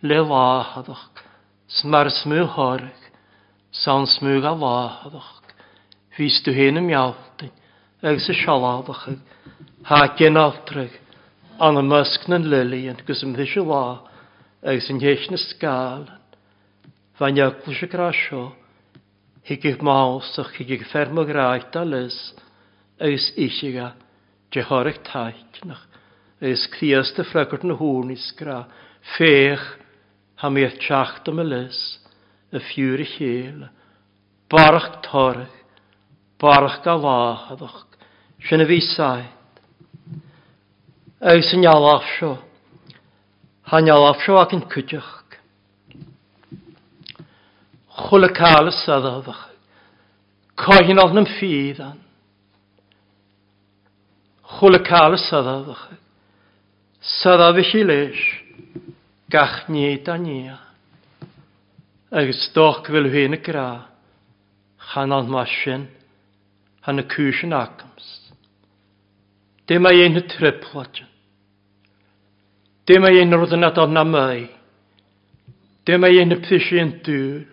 le 0.02 0.24
lahadach, 0.24 1.24
smar 1.68 2.08
smw 2.22 2.48
horg, 2.56 3.08
san 3.72 4.08
smw 4.08 4.40
ga 4.40 4.56
lahadach. 4.56 5.33
Fys 6.14 6.44
du 6.46 6.54
hén 6.54 6.78
am 6.78 6.90
jaalta, 6.92 7.48
agus 8.04 8.30
a 8.30 8.34
sialádacha, 8.38 9.18
ha 9.82 10.16
gen 10.16 10.38
altrach, 10.38 10.94
an 11.58 11.80
y 11.80 11.84
mysg 11.88 12.28
na'n 12.30 12.46
lilian, 12.52 13.00
gus 13.08 13.24
am 13.26 13.32
ddys 13.34 13.56
y 13.58 13.64
lá, 13.66 14.04
agus 14.62 14.92
yn 14.94 15.02
hech 15.02 15.26
na 15.32 15.40
sgalan. 15.42 16.12
Fa'n 17.18 17.40
iaglwys 17.42 17.82
y 17.82 17.90
grasio, 17.90 18.44
higig 19.50 19.82
mausach, 19.82 20.54
higig 20.60 20.86
fermo 20.92 21.26
graith 21.26 21.74
a 21.82 21.82
lys, 21.82 22.20
agus 23.02 23.32
isiga, 23.34 23.96
dehorach 24.54 25.02
taicnach, 25.10 25.82
agus 26.38 26.68
clias 26.78 27.10
dy 27.18 27.26
ffragwrt 27.26 27.66
na 27.66 27.80
hwn 27.82 28.14
i 28.14 28.20
sgra, 28.22 28.68
fech, 29.18 29.66
ha 30.38 30.54
mi 30.54 30.62
eich 30.62 30.78
tiacht 30.78 31.26
am 31.34 31.42
y 31.42 31.50
lys, 31.50 31.82
y 32.54 32.62
ffiwr 32.70 33.02
i 33.02 33.12
chel, 33.18 33.68
barach 34.54 35.02
torach, 35.10 35.63
barach 36.44 36.82
da 36.84 36.98
lach 37.00 37.88
sy'n 38.44 38.64
y 38.64 38.68
fi 38.68 38.80
saith. 38.84 39.32
Eus 41.24 41.54
yn 41.56 41.64
ialaf 41.64 42.04
sio, 42.18 42.34
han 43.72 43.88
ialaf 43.88 44.20
sio 44.26 44.36
ac 44.42 44.56
yn 44.58 44.66
cydioch. 44.72 45.12
Chwle 47.94 48.28
cael 48.36 48.68
y 48.68 48.74
saddafach, 48.76 49.46
coen 50.60 51.00
o'n 51.00 51.22
yn 51.22 51.30
ffydd 51.38 51.80
an. 51.86 52.00
Chwle 54.58 54.82
cael 54.84 55.16
y 55.16 55.22
saddafach, 55.24 55.86
saddafach 57.22 57.74
i 57.80 57.86
leis, 57.88 58.24
gach 59.32 59.70
ni 59.72 59.96
da 60.04 60.18
nia. 60.20 60.60
Agus 62.12 62.50
doch 62.54 62.84
fel 62.92 63.08
hyn 63.14 63.38
y 63.38 63.42
gra, 63.46 63.68
chanon 64.92 65.32
masin, 65.32 65.88
han 66.84 67.00
y 67.00 67.04
er 67.04 67.10
cwysyn 67.12 67.56
agamst. 67.56 68.34
Dim 69.68 69.88
ei 69.88 70.04
ein 70.04 70.20
y 70.20 70.24
tripladyn. 70.28 71.08
Dim 72.88 73.06
ei 73.08 73.22
ein 73.22 73.32
roedd 73.32 73.56
yn 73.56 73.64
adon 73.64 73.94
na 73.96 74.04
mai. 74.04 74.50
Dim 75.88 76.04
ei 76.04 76.20
ein 76.20 76.36
y 76.36 76.40
pysi 76.44 76.82
yn 76.84 76.98
dŵr. 77.06 77.46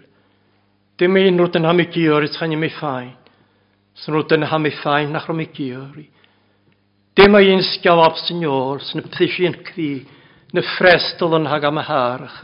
Dim 0.99 1.17
ei 1.17 1.31
ein 1.31 1.39
roedd 1.39 1.61
yn 1.61 1.69
ham 1.71 1.83
i 1.83 1.87
giori 1.95 2.33
tan 2.35 2.51
i 2.51 2.59
mi 2.59 2.73
ffain. 2.75 3.15
Sy'n 3.95 4.17
roedd 4.17 4.35
yn 4.35 4.49
ham 4.51 4.67
i 4.67 4.75
ffain 4.81 5.15
nach 5.15 5.29
rhwm 5.29 5.45
i 5.45 5.49
gyr 5.55 6.03
Dim 7.15 7.35
ei 7.37 7.51
ein 7.53 7.63
sgawab 7.67 8.19
sy'n 8.19 8.43
iol, 8.43 8.83
sy'n 8.83 9.03
y 9.03 9.09
pysi 9.13 9.47
yn 9.47 9.57
cri, 9.67 9.91
na 10.55 10.63
frestol 10.77 11.39
yn 11.39 11.49
hag 11.51 11.67
am 11.69 11.79
y 11.79 11.87
harach. 11.87 12.43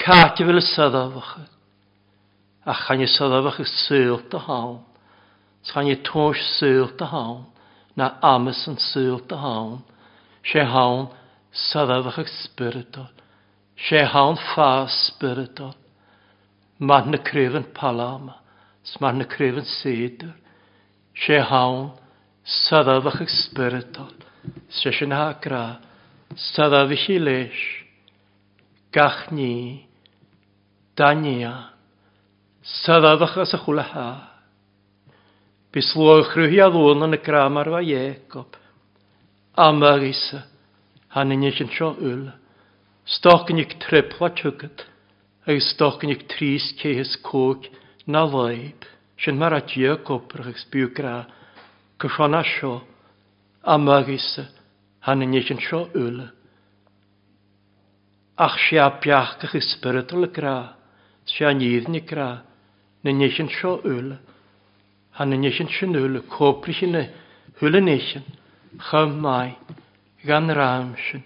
Cati 0.00 0.46
fel 0.46 0.58
y 0.58 0.66
syddafach. 0.66 1.34
A 2.66 2.74
chan 2.86 3.02
i 3.02 3.10
syddafach 3.10 3.62
y 3.62 3.66
er 3.66 3.74
sylt 3.86 4.34
o 4.34 4.46
hawn. 4.46 4.78
Tá 5.60 5.82
i 5.84 5.96
tóis 6.00 6.40
sylt 6.56 7.00
y 7.00 7.06
hawn, 7.06 7.44
na 7.96 8.16
amas 8.22 8.66
an 8.68 8.78
súlt 8.80 9.32
a 9.32 9.36
hán, 9.36 9.82
sé 10.42 10.64
hán 10.64 11.08
ag 11.52 12.28
spiritol, 12.28 13.10
sé 13.76 14.04
hawn 14.04 14.36
fá 14.36 14.88
spiritol, 14.88 15.74
mar 16.78 17.06
na 17.06 17.18
cryfan 17.18 17.66
palama, 17.74 18.40
smar 18.82 19.14
na 19.14 19.24
cryfan 19.24 19.64
sédur, 19.64 20.34
sé 21.14 21.38
hán 21.38 21.92
sadafachach 22.44 23.28
spiritol, 23.28 24.16
sé 24.70 24.92
sin 24.92 25.12
ha 25.12 25.34
gra, 25.42 25.80
sadafich 26.36 27.10
i 27.10 27.18
leis, 27.18 27.60
gach 28.92 29.30
ni, 29.30 29.86
dania, 30.96 31.74
sadafach 32.62 33.36
as 33.38 33.54
a 33.54 33.58
chwla 33.58 34.29
Bislwch 35.70 36.32
rhyw 36.34 36.64
a 36.64 36.66
ddwn 36.74 37.06
yn 37.06 37.14
y 37.14 37.18
gram 37.22 37.54
ar 37.60 37.68
fa 37.70 37.80
Iecob. 37.86 38.56
Amag 39.54 40.02
isa, 40.02 40.40
han 41.14 41.30
yn 41.30 41.44
eich 41.46 41.60
yn 41.62 41.68
tro 41.70 41.92
yl. 41.94 42.24
Stoch 43.06 43.52
yn 43.54 43.60
eich 43.62 43.76
trepla 43.84 44.32
tygad, 44.34 44.82
ag 45.46 45.60
stoch 45.62 46.02
yn 46.02 46.10
eich 46.10 46.24
tris 46.32 46.66
ceis 46.80 47.12
cwg 47.28 47.68
na 48.10 48.24
laib. 48.32 48.82
Sian 49.14 49.38
mar 49.38 49.54
at 49.54 49.76
Iecob 49.78 50.34
rach 50.34 50.48
eich 50.50 50.58
sbiw 50.64 50.88
gra, 50.96 51.14
cyshan 52.02 52.34
a 52.34 52.42
sio. 52.50 52.72
Amag 53.62 54.10
isa, 54.10 54.48
han 55.06 55.22
yn 55.22 55.36
eich 55.38 55.52
yn 55.54 55.62
tro 55.62 55.84
yl. 55.94 56.24
Ach 58.42 58.58
si 58.64 58.74
a 58.74 58.88
biach 58.90 59.38
gach 59.38 59.54
ysbrydol 59.54 60.26
y 60.26 60.32
gra, 60.34 60.56
si 61.30 61.46
a 61.46 61.54
nid 61.54 61.86
ni 61.94 62.02
gra, 62.02 62.40
nyn 63.06 63.22
eich 63.22 63.38
yn 63.38 63.54
tro 63.54 63.76
yl. 63.86 64.16
Han 65.18 65.34
yn 65.36 65.48
eisiau 65.48 65.70
sy'n 65.74 65.96
hwyl, 65.98 66.20
copri 66.30 66.74
sy'n 66.76 66.96
hwyl 67.60 67.80
yn 67.80 67.90
chym 68.78 69.18
mai, 69.22 69.56
gan 70.26 70.50
rhaim 70.54 70.94
sy'n, 71.08 71.22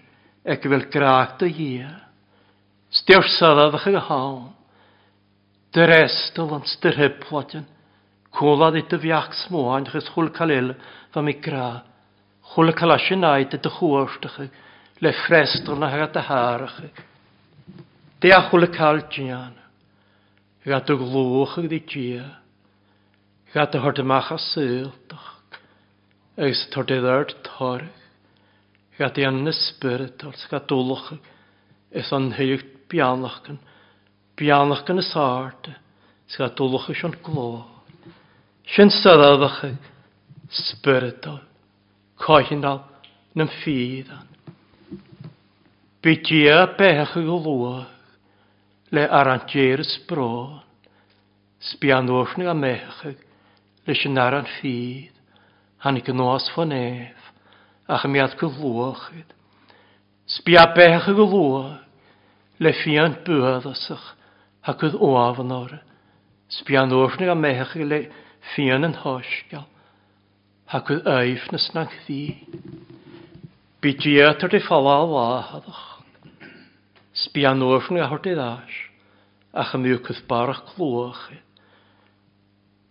ac 0.48 0.64
fel 0.64 0.88
graag 0.92 1.38
dy 1.40 1.50
ia. 1.68 1.92
Stewr 2.94 3.26
sadad 3.36 3.74
ych 3.76 3.88
ag 3.90 4.00
hawn, 4.08 4.52
dy 5.74 5.86
restol 5.90 6.54
yn 6.56 6.68
styr 6.70 6.96
hypladyn, 7.00 7.66
cwlad 8.34 8.78
i 8.78 8.84
dy 8.88 9.00
fiach 9.02 9.34
smwain, 9.44 9.88
chys 9.90 10.08
chwl 10.14 10.30
calil 10.34 10.72
fa 11.14 11.22
mi 11.22 11.34
gra, 11.42 11.82
chwl 12.54 12.72
calas 12.78 13.10
aid 13.10 13.56
y 13.56 13.60
dy 13.60 13.72
le 15.02 15.12
frester 15.24 15.76
na 15.76 15.90
hag 15.90 16.06
at 16.06 16.16
y 16.16 16.22
har 16.28 16.64
ych. 16.68 17.02
Dy 18.22 18.32
a 18.32 18.40
chwl 18.48 18.68
y 18.68 18.70
cael 18.72 19.02
dian, 19.10 19.54
y 20.90 20.96
glwch 21.02 21.58
ag 21.60 21.68
di 21.68 21.80
Ga 23.54 23.62
a 23.62 23.66
thuir 23.70 24.00
amach 24.02 24.32
a 24.32 24.36
síltach, 24.36 25.26
agus 26.36 26.66
thuir 26.74 26.86
de 26.90 26.96
dhéir 26.98 27.28
táirich, 27.46 28.00
ga 28.98 29.06
í 29.14 29.22
an 29.28 29.44
na 29.46 29.52
spiritars 29.54 30.48
ga 30.50 30.58
dúlacha 30.58 31.20
is 31.92 32.10
an 32.10 32.32
thuocht 32.34 32.72
beannachchan, 32.90 33.60
beannachchan 34.34 34.98
na 34.98 35.04
sáte, 35.06 35.70
s 36.26 36.34
ga 36.34 36.48
dúlacha 36.50 36.98
an 37.06 37.14
gló. 37.22 37.62
Sin 38.74 38.90
sadadacha 38.90 39.76
spirital, 40.50 41.38
cóihinál 42.18 42.82
nam 43.36 43.48
fídan. 43.62 44.26
Bydí 46.02 46.48
a 46.50 46.66
becha 46.74 47.22
go 47.22 47.38
lua 47.38 47.86
le 48.90 49.06
arantéir 49.06 49.84
sprón, 49.86 50.58
spianúsnig 51.60 52.50
a 52.50 52.54
mechag 52.54 53.16
leis 53.86 54.04
yn 54.08 54.18
ar 54.20 54.38
an 54.40 54.50
ffyd, 54.56 55.12
hannig 55.84 56.08
yn 56.08 56.22
oas 56.24 56.46
fan 56.54 56.72
ef, 56.72 57.30
ach 57.86 58.06
mi 58.08 58.22
adg 58.22 58.40
y. 58.40 59.24
Sbia 60.24 60.64
bech 60.72 61.08
y 61.10 61.14
lwach, 61.18 61.82
le 62.58 62.72
fian 62.80 63.18
bwydasach, 63.26 64.06
ac 64.64 64.86
ydd 64.88 64.96
oafan 64.96 65.52
o'r, 65.52 65.74
Sbia 66.48 66.84
orsnig 66.86 67.28
a 67.28 67.34
mech 67.34 67.74
le 67.76 68.00
fian 68.54 68.86
yn 68.86 68.96
hosgal, 69.02 69.66
ac 70.72 70.92
ydd 70.94 71.08
eifnes 71.08 71.70
na'n 71.74 71.90
chdi. 71.92 72.22
Bidiatr 73.84 74.48
di 74.52 74.60
falal 74.64 75.12
lahadach, 75.12 75.84
Sbia 77.12 77.52
orsnig 77.52 78.00
a 78.00 78.08
hordi 78.08 78.32
ddash, 78.32 78.78
ach 79.52 79.76
y 79.76 79.82
mi 79.82 79.92
ychydd 79.96 80.24
barach 80.30 80.64
glwachyd. 80.72 81.43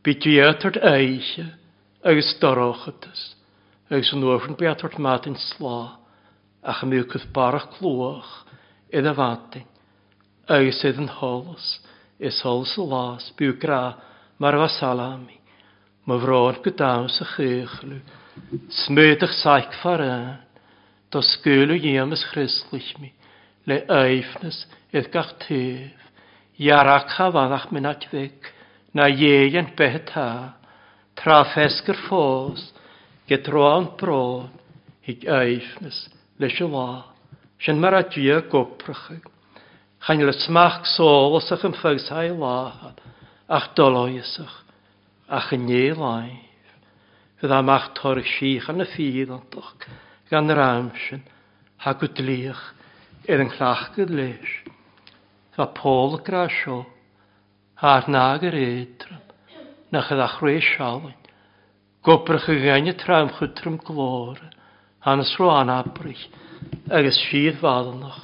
Bidriatart 0.03 0.77
eiche 0.83 1.45
agus 2.03 2.33
dorochatas, 2.41 3.21
agus 3.89 4.11
yn 4.11 4.25
ofen 4.27 4.57
beatart 4.59 4.97
mat 4.99 5.29
yn 5.29 5.37
sla, 5.39 5.95
a 6.59 6.75
chamywcydd 6.79 7.29
barach 7.35 7.69
clwach 7.77 8.33
idd 8.91 9.07
a 9.07 9.13
fantin, 9.15 9.63
agus 10.51 10.83
idd 10.83 10.99
yn 10.99 11.11
holos, 11.21 11.77
is 12.19 12.41
holos 12.43 12.75
y 12.75 12.87
las, 12.91 13.29
byw 13.39 13.55
gra 13.63 13.81
mar 14.43 14.59
fa 14.59 14.67
salami, 14.75 15.39
ma 16.03 16.19
fron 16.19 16.59
gydaws 16.65 17.21
a 17.23 17.29
chychlw, 17.37 18.01
smydach 18.83 19.35
saich 19.39 19.71
faran, 19.79 20.41
dos 21.15 21.31
gylw 21.45 21.79
iemes 21.79 22.27
chryslich 22.33 22.91
mi, 22.99 23.13
le 23.71 23.85
eifnes 23.87 24.65
idd 24.91 25.11
gach 25.15 25.37
tyf 25.47 26.03
Iarach 26.59 27.15
hafadach 27.17 27.71
mynd 27.73 27.89
at 27.89 28.03
feg 28.11 28.52
na 28.93 29.07
ieien 29.09 29.51
dhéan 29.51 29.73
betá, 29.77 30.53
tra 31.17 31.43
fesgur 31.53 31.97
ffos, 32.07 32.71
get 33.27 33.47
roan 33.47 33.89
bron, 33.97 34.49
hig 35.01 35.25
eifnes 35.25 36.07
leis 36.39 36.59
y 36.61 36.67
lá, 36.67 37.05
sy'n 37.61 37.79
mar 37.79 37.95
a 37.97 38.03
dia 38.03 38.39
a 38.39 38.47
gobrachig. 38.49 39.23
Le 40.03 40.33
smach 40.35 40.83
sôlosach 40.97 41.63
yn 41.63 41.75
ffawsau 41.79 42.35
lahad, 42.39 42.99
ach 43.47 43.69
doloesach, 43.77 44.57
ach 45.29 45.53
yn 45.55 45.67
nie 45.69 45.93
laif. 45.95 46.49
Fydd 47.39 47.53
am 47.55 47.71
ach 47.71 47.93
torch 47.95 48.27
sych 48.37 48.67
yn 48.71 48.83
y 48.83 48.87
ffydd 48.91 49.31
antoch, 49.31 49.87
gan 50.29 50.51
yr 50.51 50.59
amsyn, 50.59 51.23
ha 51.83 51.93
gwdliach, 51.99 52.63
er 53.27 53.43
yn 53.43 53.53
llach 53.55 53.93
gydleis. 53.95 54.59
Fa 55.55 55.69
pôl 55.77 56.17
gra 56.25 56.49
sio, 56.51 56.83
haar 57.83 58.07
nager 58.07 58.53
eetrum, 58.55 59.19
na 59.91 60.01
gedag 60.07 60.37
roe 60.39 60.61
shalwin, 60.63 61.19
gopper 62.01 62.39
gegenje 62.39 62.93
traum 62.95 63.27
gutrum 63.35 63.75
glore, 63.83 64.47
hannes 65.03 65.35
roe 65.35 65.51
anabrig, 65.51 66.21
ages 66.87 67.19
vier 67.27 67.57
vader 67.59 67.97
nog, 67.99 68.21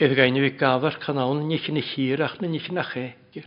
edh 0.00 0.14
gegenje 0.16 0.40
wie 0.40 0.56
gaver 0.56 0.96
kanaun, 1.04 1.44
nich 1.48 1.68
in 1.68 1.76
ich 1.76 1.92
hierach, 1.98 2.40
nin 2.40 2.54
ich 2.54 2.70
nach 2.72 2.94
heker, 2.94 3.44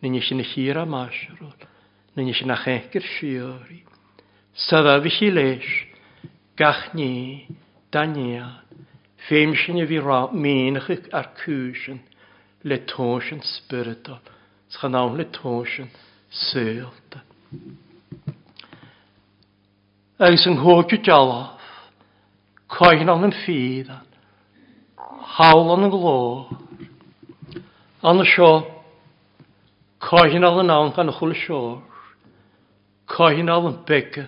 nin 0.00 0.14
in 0.14 0.40
ich 0.40 0.54
hier 0.54 0.76
am 0.76 0.94
asherol, 0.94 1.58
nin 2.14 2.28
ich 2.28 2.46
nach 2.46 2.64
heker 2.64 3.02
shiori, 3.02 3.82
sada 4.54 5.02
vich 5.02 5.22
ilesh, 5.22 5.88
gach 6.54 6.94
ni, 6.94 7.48
dania, 7.90 8.62
Fem 9.28 9.54
sin 9.54 9.78
i 9.78 9.86
fi 9.86 9.98
ra 10.02 10.32
menych 10.32 10.90
ar. 11.14 11.30
Tchanamle 14.72 15.24
tósin 15.24 15.90
sélta. 16.32 17.20
Agus 20.16 20.46
yn 20.48 20.56
hwgio 20.62 20.96
jalaf, 21.04 21.64
coinan 22.72 23.26
yn 23.26 23.34
ffydd, 23.42 23.90
hawl 25.36 25.66
hawlan 25.66 25.88
yn 25.88 25.92
glor. 25.92 26.54
An 28.00 28.22
y 28.22 28.26
sio, 28.32 28.48
coen 30.00 30.32
coinan 30.32 30.62
yn 30.62 30.72
awn 30.72 30.94
gan 30.96 31.12
y 31.12 31.16
chwl 31.18 31.36
sior, 31.42 31.76
coen 33.12 33.44
coinan 33.44 33.68
yn 33.74 33.78
bega, 33.92 34.24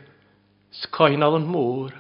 coen 0.92 1.16
coinan 1.16 1.40
yn 1.40 1.48
môr. 1.54 1.96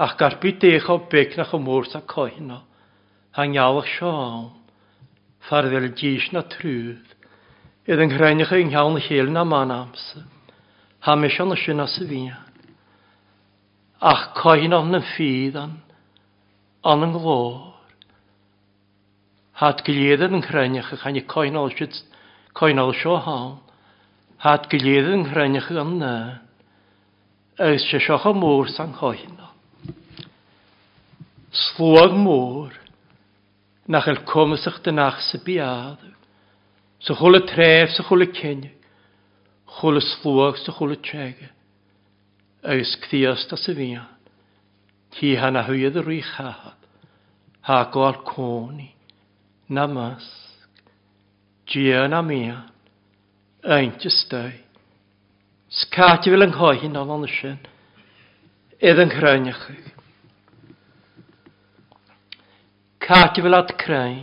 Ach 0.00 0.16
byd 0.40 0.64
eich 0.64 0.88
o 0.88 0.96
beg 1.12 1.36
na 1.36 1.44
chymwrs 1.50 1.92
a 1.98 2.00
coinan, 2.08 2.64
hangialach 3.36 3.92
sio'n 3.98 4.61
farfel 5.48 5.88
dís 5.98 6.28
na 6.32 6.42
trúd, 6.46 7.02
iad 7.88 8.02
an 8.02 8.14
chreinach 8.14 8.52
yng 8.54 8.70
nghawn 8.70 9.32
na 9.32 9.44
man 9.44 9.70
amsa, 9.70 10.22
ha 11.00 11.16
me 11.16 11.26
er 11.26 11.56
sian 11.58 11.80
as 11.80 11.98
y. 11.98 12.30
Ach 14.00 14.34
coen 14.34 14.72
an 14.72 14.94
yn 14.94 15.02
ffydd 15.14 15.56
an, 15.58 15.74
an 16.84 17.02
yn 17.06 17.12
glor. 17.14 17.74
Had 19.58 19.82
gilydd 19.86 20.22
yn 20.26 20.42
chreinach 20.42 20.92
ych 20.94 21.04
hannu 21.06 21.22
coen 21.26 21.58
al 21.58 21.70
sydd, 21.74 21.94
coen 22.54 22.78
al 22.78 22.94
sio 22.98 23.16
hawn, 23.22 23.58
had 24.42 24.66
gilydd 24.70 25.10
yn 25.10 25.26
chreinach 25.30 25.70
ych 25.70 25.78
an 25.82 25.98
na, 25.98 26.14
ys 27.62 27.86
sy'n 27.90 28.02
sioch 28.02 28.26
o 28.26 28.34
môr 28.34 28.70
coen. 28.98 29.38
Slwag 31.52 32.14
môr, 32.16 32.72
nach 33.86 34.06
el 34.06 34.24
komsach 34.24 34.78
den 34.82 34.96
nach 34.96 35.20
se 35.20 35.38
beade. 35.38 36.14
Se 37.00 37.14
cholle 37.14 37.40
tréf 37.40 37.90
se 37.90 38.02
cholle 38.02 38.26
kenne, 38.26 38.70
cholle 39.66 40.00
sloog 40.00 40.56
se 40.56 40.70
cholle 40.72 40.96
trége. 40.96 41.50
Agus 42.62 42.96
cthiast 43.02 43.52
a 43.52 43.56
se 43.56 43.74
vian, 43.74 44.06
Ti 45.12 45.34
hana 45.36 45.64
hwyad 45.66 45.98
yr 46.00 46.08
hahad, 46.36 46.78
ha 47.62 47.84
gol 47.92 48.22
coni, 48.24 48.94
na 49.68 49.86
masg, 49.86 50.70
gia 51.66 52.06
na 52.08 52.22
mian, 52.22 52.70
eint 53.64 54.06
ystau. 54.06 54.52
Sgati 55.68 56.30
fel 56.30 56.46
yng 56.46 56.54
nghoi 56.54 56.78
hyn 56.80 56.96
o'n 56.96 57.26
sy'n, 57.28 57.58
edd 58.80 59.02
yn 59.04 59.12
chrynach. 59.12 59.66
Cati 63.02 63.42
fel 63.42 63.56
at 63.58 63.71
cry. 63.82 64.22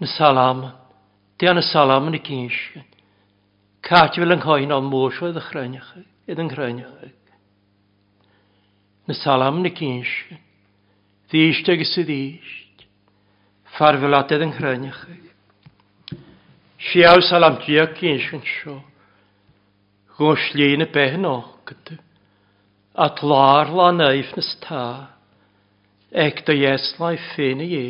Na 0.00 0.06
salam, 0.06 0.72
di 1.38 1.46
an 1.46 1.60
y 1.60 1.64
salam 1.66 2.08
yn 2.08 2.16
y 2.16 2.22
gynsio. 2.24 2.84
Cat 3.84 4.16
fel 4.16 4.32
yng 4.32 4.40
nghoen 4.40 4.72
o'n 4.72 4.86
mwysio 4.88 5.28
idd 5.28 5.40
chrynach, 5.50 5.90
idd 6.30 6.40
yn 6.40 6.48
chraniach. 6.52 7.10
Na 9.08 9.16
salam 9.18 9.60
yn 9.60 9.68
y 9.68 9.74
gynsio. 9.76 10.38
Ddysg 11.32 11.68
ag 11.74 11.84
y 11.84 12.04
ddysg. 12.08 12.86
Farfelad 13.76 14.32
idd 14.32 14.46
yn 14.46 14.56
chraniach. 14.56 15.02
Siaw 16.90 17.20
salam 17.28 17.60
diag 17.66 17.92
gynsio 18.00 18.40
yn 18.40 18.46
sio. 18.54 18.80
Gwrs 20.16 20.50
lŷn 20.56 20.84
y 20.84 20.88
behen 20.92 21.28
o 21.28 21.38
gyda. 21.68 22.00
At 22.96 23.20
lar 23.24 23.68
lan 23.68 24.00
eif 24.04 24.32
nes 24.36 24.56
ta. 24.64 25.19
Ec 26.10 26.42
da 26.42 26.52
ieslau 26.52 27.14
ffyn 27.14 27.60
i 27.62 27.68
e, 27.78 27.88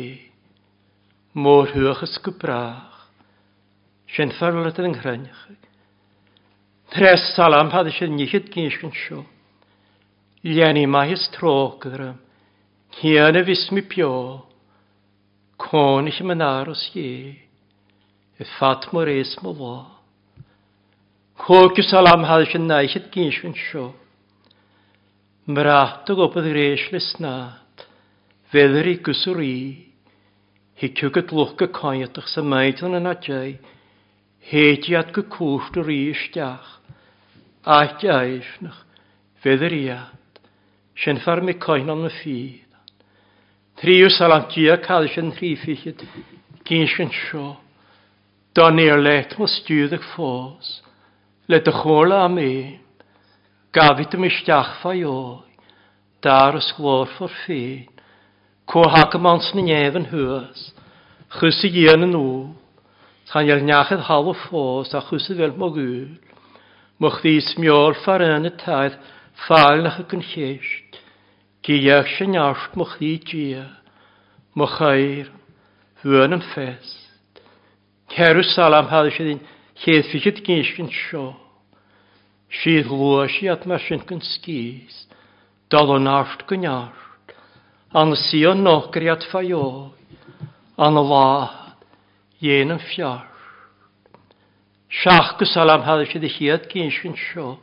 môr 1.33 1.71
hwch 1.73 2.03
ysgw 2.05 2.35
brach, 2.37 3.07
sy'n 4.13 4.29
farlet 4.37 4.77
yn 4.77 4.91
nghrynch. 4.93 5.39
Tres 6.93 7.23
salam 7.33 7.71
pad 7.73 7.89
eisiau 7.89 8.13
nichyd 8.13 8.51
gysgyn 8.53 8.93
sio. 8.93 9.23
Lieni 10.45 10.83
mae 10.85 11.09
hys 11.09 11.23
troch 11.33 11.79
gyda'r 11.81 12.13
Hian 12.99 13.39
y 13.39 13.41
fus 13.47 13.63
mi 13.71 13.81
pio, 13.81 14.11
con 15.57 16.09
ich 16.11 16.19
mynd 16.21 16.43
aros 16.45 16.83
ie, 16.93 17.39
y 18.37 18.47
ffat 18.57 18.89
mor 18.93 19.09
eis 19.09 19.31
mo 19.41 19.55
lo. 19.55 19.77
Chwg 21.41 21.79
yw 21.79 21.87
salam 21.87 22.27
hal 22.29 22.45
eisiau 22.45 22.61
naich 22.67 22.99
at 22.99 23.09
gysgyn 23.15 23.57
sio. 23.57 23.87
Mrach 25.49 26.03
dy 26.05 26.19
gobydd 26.19 26.51
greis 26.51 26.85
lys 26.93 27.09
na, 27.23 27.33
i 28.51 28.53
Fedri 28.53 28.97
gwswri, 28.99 29.87
hi 30.75 30.87
cwgyd 30.91 31.29
lwch 31.31 31.53
gy 31.55 31.67
coiadach 31.71 32.25
sa 32.27 32.41
maidlan 32.43 32.97
yn 32.97 33.07
adjau, 33.07 33.53
hediad 34.49 35.13
gy 35.15 35.21
cwft 35.31 35.77
yr 35.79 35.91
isdiach, 35.93 36.71
aeth 37.63 38.03
aifnach, 38.11 38.81
fedriad, 39.39 40.41
sy'n 40.99 41.21
ffarm 41.23 41.47
mi 41.47 41.55
coen 41.63 41.93
o'n 41.93 42.09
y 42.09 42.11
ffydd. 42.17 42.75
Triw 43.79 44.09
salam 44.17 44.49
tia 44.51 44.75
cael 44.83 45.07
sy'n 45.13 45.31
rhifillid, 45.37 46.03
gyn 46.67 46.91
sy'n 46.91 47.15
sio, 47.21 47.53
don 48.51 48.83
i'r 48.83 48.99
let 48.99 49.37
mo 49.39 49.47
stiwyd 49.47 49.95
ag 49.95 50.03
ffos, 50.09 50.81
le 51.47 51.61
dy 51.63 51.77
chwla 51.79 52.25
am 52.25 52.35
un, 52.43 52.75
gafid 53.71 54.19
ym 54.19 54.27
isdiach 54.27 54.75
fai 54.83 55.05
oi, 55.07 55.39
dar 56.19 56.59
ysglor 56.59 57.07
ffwr 57.15 57.39
ffyn, 57.45 57.90
Cóhacha 58.71 59.19
mans 59.19 59.51
na 59.51 59.65
nefn 59.67 60.05
hwys. 60.13 60.59
Chwys 61.35 61.57
i 61.67 61.69
gyn 61.73 62.05
yn 62.05 62.13
ôl. 62.15 62.53
Tan 63.27 63.49
i'r 63.49 63.59
nachydd 63.67 64.05
hal 64.07 64.29
o 64.31 64.35
ffos 64.45 64.93
a 64.95 65.01
chwys 65.09 65.27
i 65.33 65.35
fel 65.35 65.57
mogwyl. 65.59 66.13
Mwch 67.03 67.17
ddys 67.19 67.49
miol 67.59 67.97
ffar 67.99 68.23
yn 68.23 68.47
y 68.47 68.51
taith 68.61 68.95
ffael 69.43 69.83
nach 69.83 69.99
y 69.99 70.05
gynlleisht. 70.13 71.01
Giach 71.67 72.13
sy'n 72.15 72.37
iasht 72.39 72.79
mwch 72.79 72.95
ddi 73.01 73.11
gia. 73.27 73.65
Mwch 74.55 74.79
air. 74.87 75.27
Hwn 76.05 76.39
yn 76.39 76.47
ffest. 76.53 77.43
Cerw 78.15 78.47
salam 78.53 78.87
hadd 78.87 79.11
eisiau 79.11 79.33
ddyn 79.33 79.43
lleith 79.83 80.15
fysid 80.15 80.43
gysgyn 80.47 80.93
sio. 80.95 81.27
Sydd 82.63 82.87
lwys 82.87 83.35
i 83.43 83.51
at 83.51 83.67
mae 83.67 83.83
sy'n 83.83 84.07
gyn 84.07 84.23
sgis. 84.31 85.03
Dal 85.67 85.91
o'n 85.91 86.07
asht 86.15 86.47
gyn 86.47 86.69
an 87.93 88.15
sian 88.15 88.63
nógriad 88.63 89.23
fajó 89.31 89.91
an 90.77 90.95
lá 90.95 91.75
dhéanam 92.41 92.79
fiar. 92.79 93.27
Seaach 94.89 95.37
go 95.37 95.45
salam 95.45 95.83
haidir 95.83 96.11
si 96.11 96.19
de 96.19 96.29
chiad 96.29 96.71
cin 96.71 96.91
sin 96.91 97.15
seo, 97.15 97.59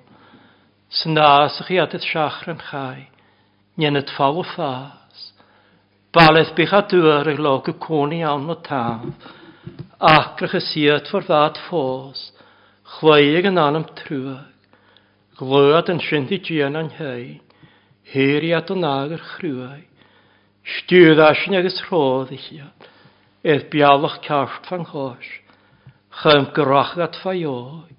san 0.90 1.14
náach 1.14 1.70
iad 1.70 1.96
seaach 1.96 2.48
an 2.48 2.60
chai, 2.70 3.08
Nne 3.78 4.02
fála 4.16 4.44
fás, 4.54 5.32
Ballaith 6.12 6.54
becha 6.56 6.82
dúar 6.82 7.28
ag 7.28 7.38
lá 7.38 7.62
go 7.64 7.72
cónaí 7.72 8.20
an 8.22 8.46
na 8.46 8.54
tam, 8.54 9.14
acracha 10.00 10.60
siad 10.60 11.08
for 11.08 11.22
bhd 11.22 11.56
fós, 11.68 12.32
chléag 13.00 13.46
an 13.46 13.58
anam 13.58 13.84
trúach, 13.96 14.44
glóad 15.38 15.88
an 15.88 16.00
sintí 16.00 16.38
díana 16.38 16.80
an 16.80 16.90
hei, 16.90 17.40
héiriad 18.12 18.70
an 18.70 18.84
águr 18.84 19.22
chhrúaid, 19.32 19.87
Stúðasin 20.64 21.58
agus 21.58 21.78
chi, 22.40 22.62
eith 23.44 23.68
bjálach 23.70 24.18
kjart 24.24 24.66
fan 24.66 24.84
chos. 24.84 25.18
hós, 25.22 25.28
chum 26.18 26.48
grachat 26.54 27.14
fajói, 27.22 27.94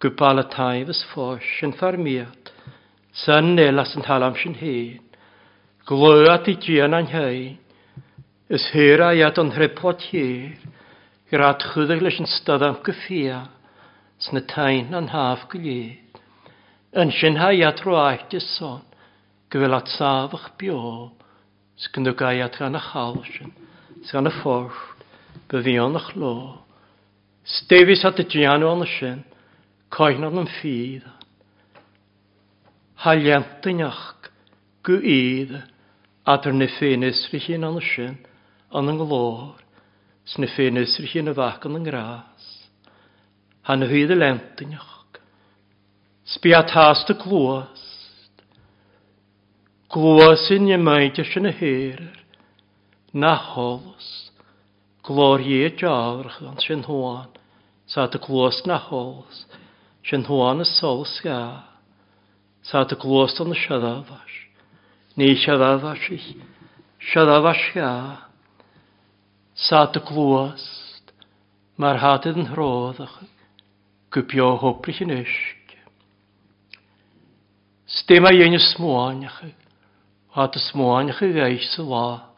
gwbala 0.00 0.46
taifas 0.48 1.02
fós 1.12 1.44
yn 1.66 1.74
farmiad, 1.76 2.52
san 3.12 3.54
nelas 3.56 3.92
yn 3.98 4.06
talam 4.06 4.32
um 4.32 4.38
sy'n 4.40 4.56
hyn, 4.56 5.02
glwat 5.84 6.48
i 6.48 6.54
gian 6.56 6.96
an 6.96 7.10
hyn, 7.12 7.58
ys 8.48 8.70
hyra 8.72 9.10
iad 9.12 9.36
o'n 9.42 9.52
hrepot 9.52 10.06
hir, 10.08 10.56
grat 11.28 11.66
chwydig 11.74 12.00
leis 12.00 12.16
yn 12.22 12.30
stadam 12.32 12.80
gyffia, 12.86 13.42
sna 14.24 14.40
tain 14.48 14.96
an 14.96 15.12
haf 15.12 15.44
gwylid, 15.52 16.20
yn 16.96 17.12
sy'n 17.20 17.36
haiad 17.42 17.60
iad 17.60 17.84
rwaith 17.84 18.24
gyfel 19.52 19.76
at 19.76 19.92
safach 19.98 20.48
biog, 20.56 21.19
Sgyn 21.80 22.04
nhw 22.04 22.12
gaiad 22.18 22.58
gan 22.60 22.76
y 22.76 22.80
chalsyn, 22.90 23.54
sgan 24.04 24.28
y 24.28 24.32
ffordd, 24.40 24.80
byddi 25.48 25.78
o'n 25.80 25.96
eich 25.96 26.10
lo. 26.20 26.34
Stefis 27.48 28.04
at 28.04 28.20
y 28.20 28.26
dianw 28.28 28.68
o'n 28.68 28.84
y 28.84 28.88
sy'n, 28.98 29.22
coen 29.96 30.26
o'n 30.28 30.50
ffydd. 30.58 31.06
Haliant 33.00 33.68
yn 33.72 33.80
iach, 33.86 34.28
gw 34.84 35.00
idd, 35.00 35.56
adr 36.28 36.52
na 36.52 36.68
ffyn 36.76 37.08
ysrych 37.08 37.48
yn 37.56 37.64
o'n 37.70 37.80
y 37.80 37.86
sy'n, 37.88 38.20
o'n 38.76 38.92
yng 38.92 39.00
nglor, 39.00 39.56
sna 40.28 40.52
ffyn 40.52 40.82
ysrych 40.84 41.16
yn 41.22 41.32
y 41.32 41.36
fach 41.38 41.64
yn 41.64 41.80
yng 41.80 41.88
ngras. 41.88 42.50
Han 43.72 43.88
hydd 43.88 44.12
y 44.12 44.20
lent 44.20 44.60
yn 44.66 44.76
iach. 44.76 44.96
Sbiat 46.30 46.76
hast 46.76 47.08
y 47.10 47.16
glwys, 47.24 47.89
Glwasyn 49.90 50.68
y 50.70 50.76
maidys 50.78 51.32
sy'n 51.32 51.48
y 51.48 51.50
hyrir, 51.58 52.02
na 53.10 53.32
holos, 53.34 54.30
glori 55.02 55.56
y 55.66 55.70
jawrach 55.80 56.36
yn 56.46 56.60
sy'n 56.62 56.84
hwan, 56.86 57.32
sa 57.90 58.04
dy 58.06 58.20
glwas 58.22 58.60
na 58.70 58.76
holos, 58.84 59.40
sy'n 60.06 60.28
hwan 60.28 60.62
y 60.62 60.66
solus 60.68 61.16
ia, 61.24 61.40
sa 62.62 62.84
dy 62.86 62.94
glwas 63.02 63.34
yn 63.42 63.50
y 63.50 63.58
siadafash, 63.58 64.36
ni 65.18 65.32
siadafash 65.42 66.06
i, 66.14 66.18
siadafash 67.10 67.64
ga, 67.74 67.90
sa 69.58 69.88
dy 69.90 70.04
glwas, 70.06 70.68
mae'r 71.82 71.98
hadydd 72.04 72.38
yn 72.44 72.52
hroddach, 72.52 73.24
gwbio 74.14 74.52
hwbrich 74.62 75.02
yn 75.02 75.16
ysg. 75.18 75.74
Stema 77.90 78.30
ie'n 78.30 78.54
ysmwaniach, 78.54 79.42
a 80.34 80.46
dy 80.46 80.60
smáinach 80.62 81.22
y 81.26 81.32
gais 81.34 81.74
y 81.78 81.82
la. 81.82 82.30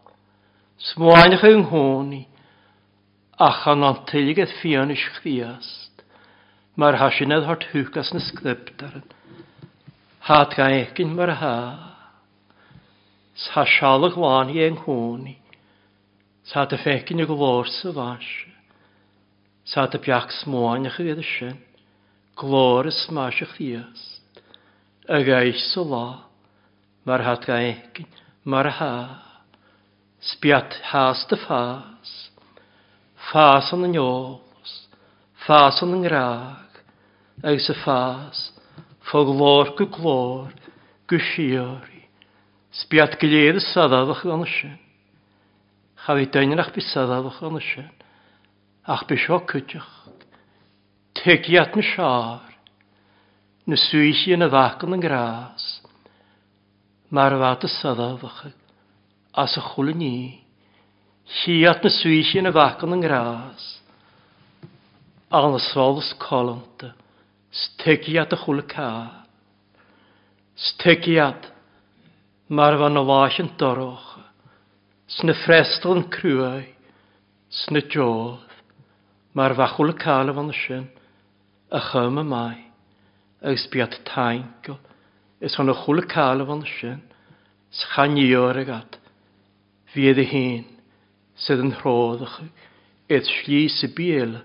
Smáinach 0.81 1.45
yng 1.45 1.67
nghoni, 1.67 2.23
a 3.37 3.51
chan 3.63 3.85
an 3.85 4.01
teilig 4.09 4.41
eith 4.41 4.55
fian 4.63 4.91
is 4.91 5.03
chdiast, 5.19 6.01
mar 6.77 6.97
hasinedd 6.97 7.45
hart 7.45 7.69
hwgas 7.73 8.15
na 8.15 8.23
sgriptaren, 8.25 9.05
hat 10.25 10.57
ga 10.57 10.71
egin 10.73 11.13
mar 11.17 11.35
ha. 11.37 11.59
Sa 13.37 13.67
sialag 13.69 14.17
lan 14.17 14.55
i 14.57 14.65
yng 14.65 14.81
nghóni, 14.81 15.37
sa 16.49 16.65
dy 16.65 16.81
fegin 16.81 17.21
y 17.21 17.29
glor 17.29 17.69
sy 17.69 17.93
fasio, 17.93 18.57
sa 19.69 19.85
dy 19.87 20.01
biach 20.01 20.33
smáinach 20.41 20.97
i 20.97 21.11
gael 21.11 21.21
y 21.21 21.29
sin, 21.29 21.61
glor 22.41 22.89
y 22.89 22.97
smasio 23.05 23.53
chdiast, 23.53 24.45
y 25.13 25.25
gais 25.29 25.69
sa 25.75 25.85
la 25.85 26.32
mar 27.05 27.23
hat 27.27 27.47
gaekin, 27.47 28.09
mar 28.45 28.71
ha. 28.79 28.95
Spiat 30.23 30.79
has 30.93 31.27
de 31.29 31.37
fas 31.37 32.33
fas 33.33 33.71
on 33.73 33.87
yn 33.87 33.97
iolus, 33.97 34.73
fas 35.47 35.81
on 35.85 35.95
yn 35.97 36.07
graag, 36.07 36.81
ag 37.43 37.59
y 37.59 37.77
fas 37.83 38.49
fo 39.09 39.25
glor 39.29 39.73
gy 39.79 39.87
glor, 39.95 40.53
gy 41.09 41.21
siori, 41.33 42.05
spiat 42.83 43.19
gilydd 43.21 43.61
y 43.61 43.65
saddafach 43.71 44.25
gan 44.29 44.45
ysyn. 44.47 44.79
Chafi 46.03 46.29
dynyn 46.35 46.63
ach 46.63 46.73
bys 46.75 46.89
saddafach 46.93 47.41
gan 47.43 47.61
ysyn, 47.61 47.91
ach 48.85 49.07
bys 49.09 49.29
o 49.31 49.41
cydioch, 49.49 49.93
tegiat 51.23 51.77
yn 51.79 51.87
siar, 51.93 52.49
na 53.67 53.79
swysi 53.79 54.35
yn 54.35 54.45
y 54.45 54.51
fac 54.53 54.83
yn 54.87 54.99
yn 54.99 55.05
gras, 55.05 55.67
mar 57.13 57.31
bhat 57.37 57.65
is 57.65 57.73
sadhafacha, 57.83 58.55
as 59.37 59.55
y 59.59 59.61
chula 59.61 59.93
ni. 59.93 60.41
siat 61.29 61.85
na 61.85 61.91
swysi 61.93 62.41
yn 62.41 62.49
y 62.49 62.53
facan 62.57 62.97
yn 62.97 63.03
gras, 63.05 63.65
an 65.31 65.55
asfalus 65.59 66.09
colanta, 66.19 66.95
Stegiad 67.53 68.33
y 68.33 68.39
chula 68.41 68.65
ca, 68.65 68.89
Stegiad. 70.57 71.51
mar 72.49 72.79
fan 72.81 72.97
o 72.97 73.05
fas 73.05 73.37
yn 73.45 73.51
doroch, 73.61 74.09
sna 75.09 75.35
frestal 75.45 75.99
yn 76.01 76.09
crwau, 76.17 76.65
sna 77.49 77.83
jodd, 77.93 78.57
mar 79.37 79.53
fachwl 79.57 79.93
y 79.93 79.99
cael 80.01 80.33
y 80.33 80.37
fan 80.39 80.53
y 80.53 80.57
sy'n. 80.63 80.89
a 81.77 81.81
chym 81.91 82.19
y 82.21 82.25
mai, 82.25 82.59
ys 83.53 83.69
biad 83.73 84.01
taingo, 84.09 84.79
is 85.43 85.59
an 85.59 85.75
chula 85.75 86.03
cála 86.07 86.47
bhan 86.47 86.63
sin, 86.79 87.03
s 87.71 87.83
o'r 87.99 88.59
agat, 88.63 88.99
fiad 89.93 90.19
y 90.23 90.27
hyn 90.31 90.65
sydd 91.35 91.65
yn 91.65 91.75
rhoddach, 91.81 92.39
eith 93.11 93.27
slí 93.27 93.67
sy 93.69 93.89
biel, 93.97 94.37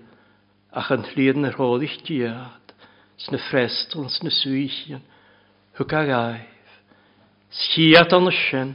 ach 0.74 0.90
yn 0.90 1.04
llid 1.12 1.38
yn 1.38 1.50
rhodd 1.54 1.84
i'ch 1.86 2.00
diad, 2.08 2.72
sna 3.16 3.38
frestl, 3.46 4.08
sna 4.10 4.32
swychian, 4.34 5.04
hwg 5.78 5.94
ag 6.00 6.10
aif, 6.16 6.72
schiad 7.54 8.16
an 8.16 8.30
ysyn, 8.32 8.72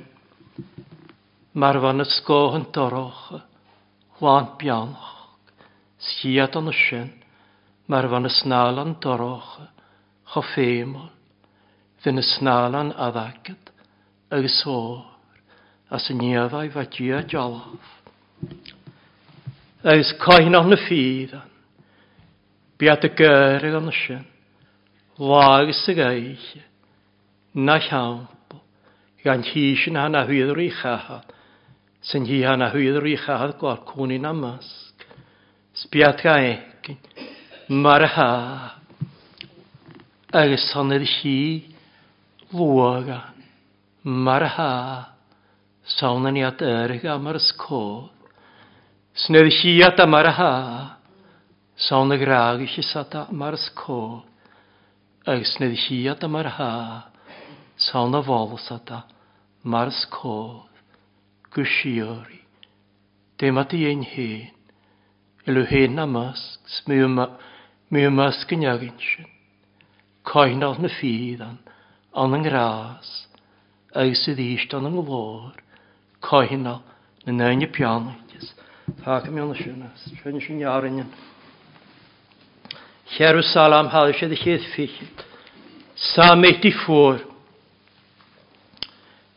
mar 1.59 1.81
fan 1.83 2.05
y 2.05 2.07
sgoch 2.07 2.55
yn 2.59 2.69
doroch, 2.71 3.25
hwan 4.21 4.53
bianach, 4.61 5.11
schiad 5.99 6.55
an 6.55 6.71
ysyn, 6.71 7.11
mar 7.91 8.07
fan 8.07 8.31
y 8.31 8.33
snal 8.39 8.79
an 8.79 8.95
doroch, 9.03 9.57
chofémol, 10.31 11.11
fy'n 12.03 12.19
na 12.19 12.23
snálan 12.27 12.91
a 12.99 13.09
dhagad 13.15 13.71
agus 14.31 14.59
sór 14.63 15.05
as 15.93 16.09
y 16.09 16.17
niafau 16.17 16.69
fa 16.73 16.83
dia 16.89 17.21
jolof. 17.29 17.79
Agus 19.83 20.13
coen 20.19 20.55
o'n 20.57 20.73
y 20.73 20.79
ffydd 20.83 21.33
an. 21.37 21.49
Biad 22.81 23.05
y 23.05 23.11
gyrru 23.19 23.73
o'n 23.77 23.91
ysyn, 23.91 24.23
sy'n. 24.23 24.29
Lagus 25.21 25.83
y 25.91 25.95
gaich. 25.95 26.47
Na 27.53 27.77
llawn. 27.79 28.25
Gan 29.23 29.43
hi 29.47 29.69
sy'n 29.79 29.99
hana 30.01 30.25
hwydd 30.27 30.51
o'r 30.51 30.63
i 30.63 30.69
chahad. 30.73 31.29
Sy'n 32.03 32.25
hi 32.27 32.41
hana 32.43 32.71
hwydd 32.73 32.97
o'r 32.99 33.11
i 33.11 33.17
chahad 33.21 33.53
gwar 33.61 33.83
cwni 33.87 34.17
na 34.19 34.33
masg. 34.35 35.05
Sbiad 35.83 36.23
ga 36.25 36.39
egin. 36.41 36.97
Mar 37.69 38.07
ha. 38.15 38.31
Agus 40.33 40.71
honydd 40.73 41.05
hi 41.19 41.37
vuaga 42.53 43.33
marha 44.03 44.73
saunan 45.97 46.35
yat 46.35 46.61
erga 46.61 47.17
marsko. 47.25 48.09
Sned 49.15 49.47
hiata 49.57 50.05
marha 50.13 50.53
sauna 51.77 52.15
gragi 52.23 52.67
sata 52.93 53.21
marsko. 53.31 54.23
Ag 55.25 55.41
sned 55.51 55.73
hiata 55.83 56.27
marha 56.29 56.71
sauna 57.77 58.19
volsata 58.21 59.03
marsko. 59.65 60.69
Gushiori 61.53 62.41
temati 63.37 63.85
ein 63.85 64.01
hen 64.01 64.49
elu 65.47 65.63
hen 65.71 65.91
namask 65.95 66.59
smyma 66.75 67.25
mymask 67.91 68.49
nyagin 68.61 68.97
shin 69.07 69.29
koinal 70.29 70.75
na 70.81 70.89
an 72.15 72.33
an 72.33 72.43
ngras, 72.43 73.09
agus 73.95 74.21
sydd 74.25 74.39
eist 74.39 74.73
an 74.73 74.85
yng 74.89 75.01
glór, 75.05 75.53
cohina 76.21 76.81
na 77.25 77.33
nainne 77.33 77.67
pianaitis. 77.73 78.53
Páca 79.01 79.31
mi 79.31 79.41
anna 79.41 79.55
sinna, 79.55 79.89
sinna 79.97 80.39
sinna 80.39 80.69
arinnan. 80.69 81.09
Cheru 83.17 83.41
salam 83.41 83.87
hal 83.87 84.13
sé 84.13 84.27
de 84.29 84.35
chéad 84.35 84.63
fichilt, 84.75 85.25
sa 85.95 86.35
méti 86.35 86.71
fór. 86.71 87.19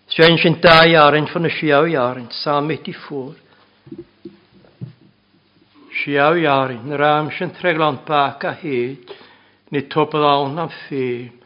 Sin 0.09 0.39
sin 0.39 0.61
da 0.61 0.81
arint 1.07 1.29
fan 1.29 1.43
na 1.43 1.49
siaw 1.49 1.85
arint, 1.85 2.33
sa 2.33 2.61
méti 2.61 2.93
fór. 2.93 3.35
Siaw 6.05 6.45
arint, 6.45 6.85
na 6.85 6.97
rám 6.97 7.31
sin 7.33 7.51
treglan 7.51 7.99
a 8.09 8.53
héad, 8.61 9.17
ni 9.71 9.83
topal 9.83 10.25
awn 10.25 10.59
am 10.59 10.69
fém. 10.89 11.46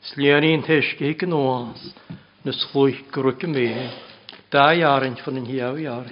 Sléiríon 0.00 0.62
teisce 0.64 1.12
go 1.12 1.26
nóas 1.28 1.80
na 2.44 2.52
slúich 2.52 3.04
grúce 3.12 3.46
mé, 3.46 3.68
dá 4.50 4.72
jarin 4.72 5.16
fan 5.20 5.36
an 5.36 5.44
hiáhhear. 5.44 6.06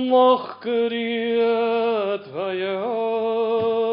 Амах 0.00 0.60
крия 0.62 2.18
твоя. 2.24 3.89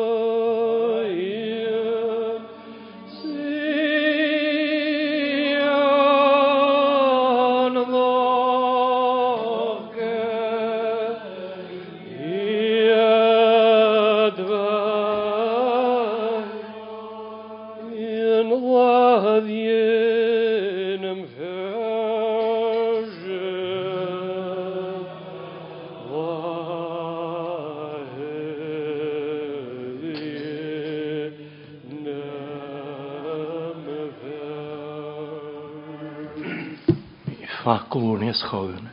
nes 38.28 38.44
chogan. 38.52 38.92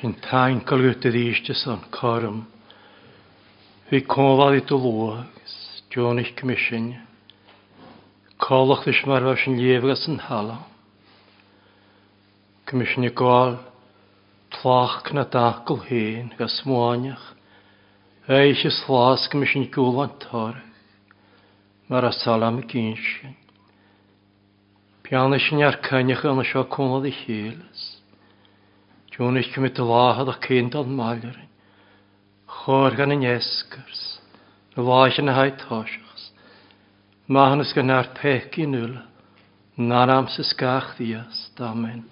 Sy'n 0.00 0.16
tain 0.24 0.62
colgwyd 0.66 1.04
y 1.06 1.12
ddysg 1.12 1.52
son 1.60 1.84
corym. 1.94 2.42
Fi 3.90 4.00
cofal 4.08 4.56
i 4.56 4.62
dwlwag, 4.66 5.42
Jonig 5.92 6.32
Commission. 6.40 6.94
Colwch 8.40 8.86
ddys 8.86 9.02
mae'r 9.04 9.28
fawr 9.28 9.42
sy'n 9.42 9.58
liefgas 9.60 10.06
yn 10.08 10.16
hala. 10.30 10.56
Commission 12.70 13.04
i 13.04 13.12
gol, 13.12 13.58
tlach 14.56 15.12
na 15.12 15.26
dacl 15.28 15.82
hen, 15.90 16.32
gas 16.40 16.56
mwaniach. 16.64 17.28
Eich 18.32 18.64
ys 18.64 18.80
llas 18.88 19.28
Commission 19.28 19.68
i 19.68 19.70
gwlan 19.76 20.08
an 20.08 20.18
torg. 20.24 20.66
Mae'r 21.92 22.08
asalam 22.08 22.62
y 22.62 22.66
gynsyn. 22.72 23.36
Fianna 25.12 25.36
sin 25.36 25.60
ar 25.60 25.74
cynnych 25.84 26.22
yn 26.24 26.38
sio 26.48 26.62
cwmlad 26.72 27.04
i 27.04 27.10
hylus. 27.12 27.80
Dwi'n 29.12 29.36
eich 29.36 29.50
cymryd 29.52 29.76
y 29.76 29.84
lahad 29.84 30.30
o 30.32 30.34
cynt 30.46 30.78
o'n 30.80 30.94
maelrin. 30.96 31.50
Chor 32.48 32.96
gan 32.96 33.12
yn 33.12 33.26
esgars. 33.28 34.00
Y 34.72 34.80
laes 34.80 35.20
yn 35.20 35.28
y 35.28 35.34
hau 35.36 35.52
tosiachs. 35.66 36.30
Mahan 37.28 37.60
ys 37.60 37.76
gan 37.76 37.92
ar 37.92 38.08
pec 38.16 38.56
i 38.56 38.64
nŵl. 38.64 38.96
Na'r 39.84 40.16
amser 40.16 40.48
sgach 40.48 40.94
ddias. 40.96 41.44
Amen. 41.60 42.06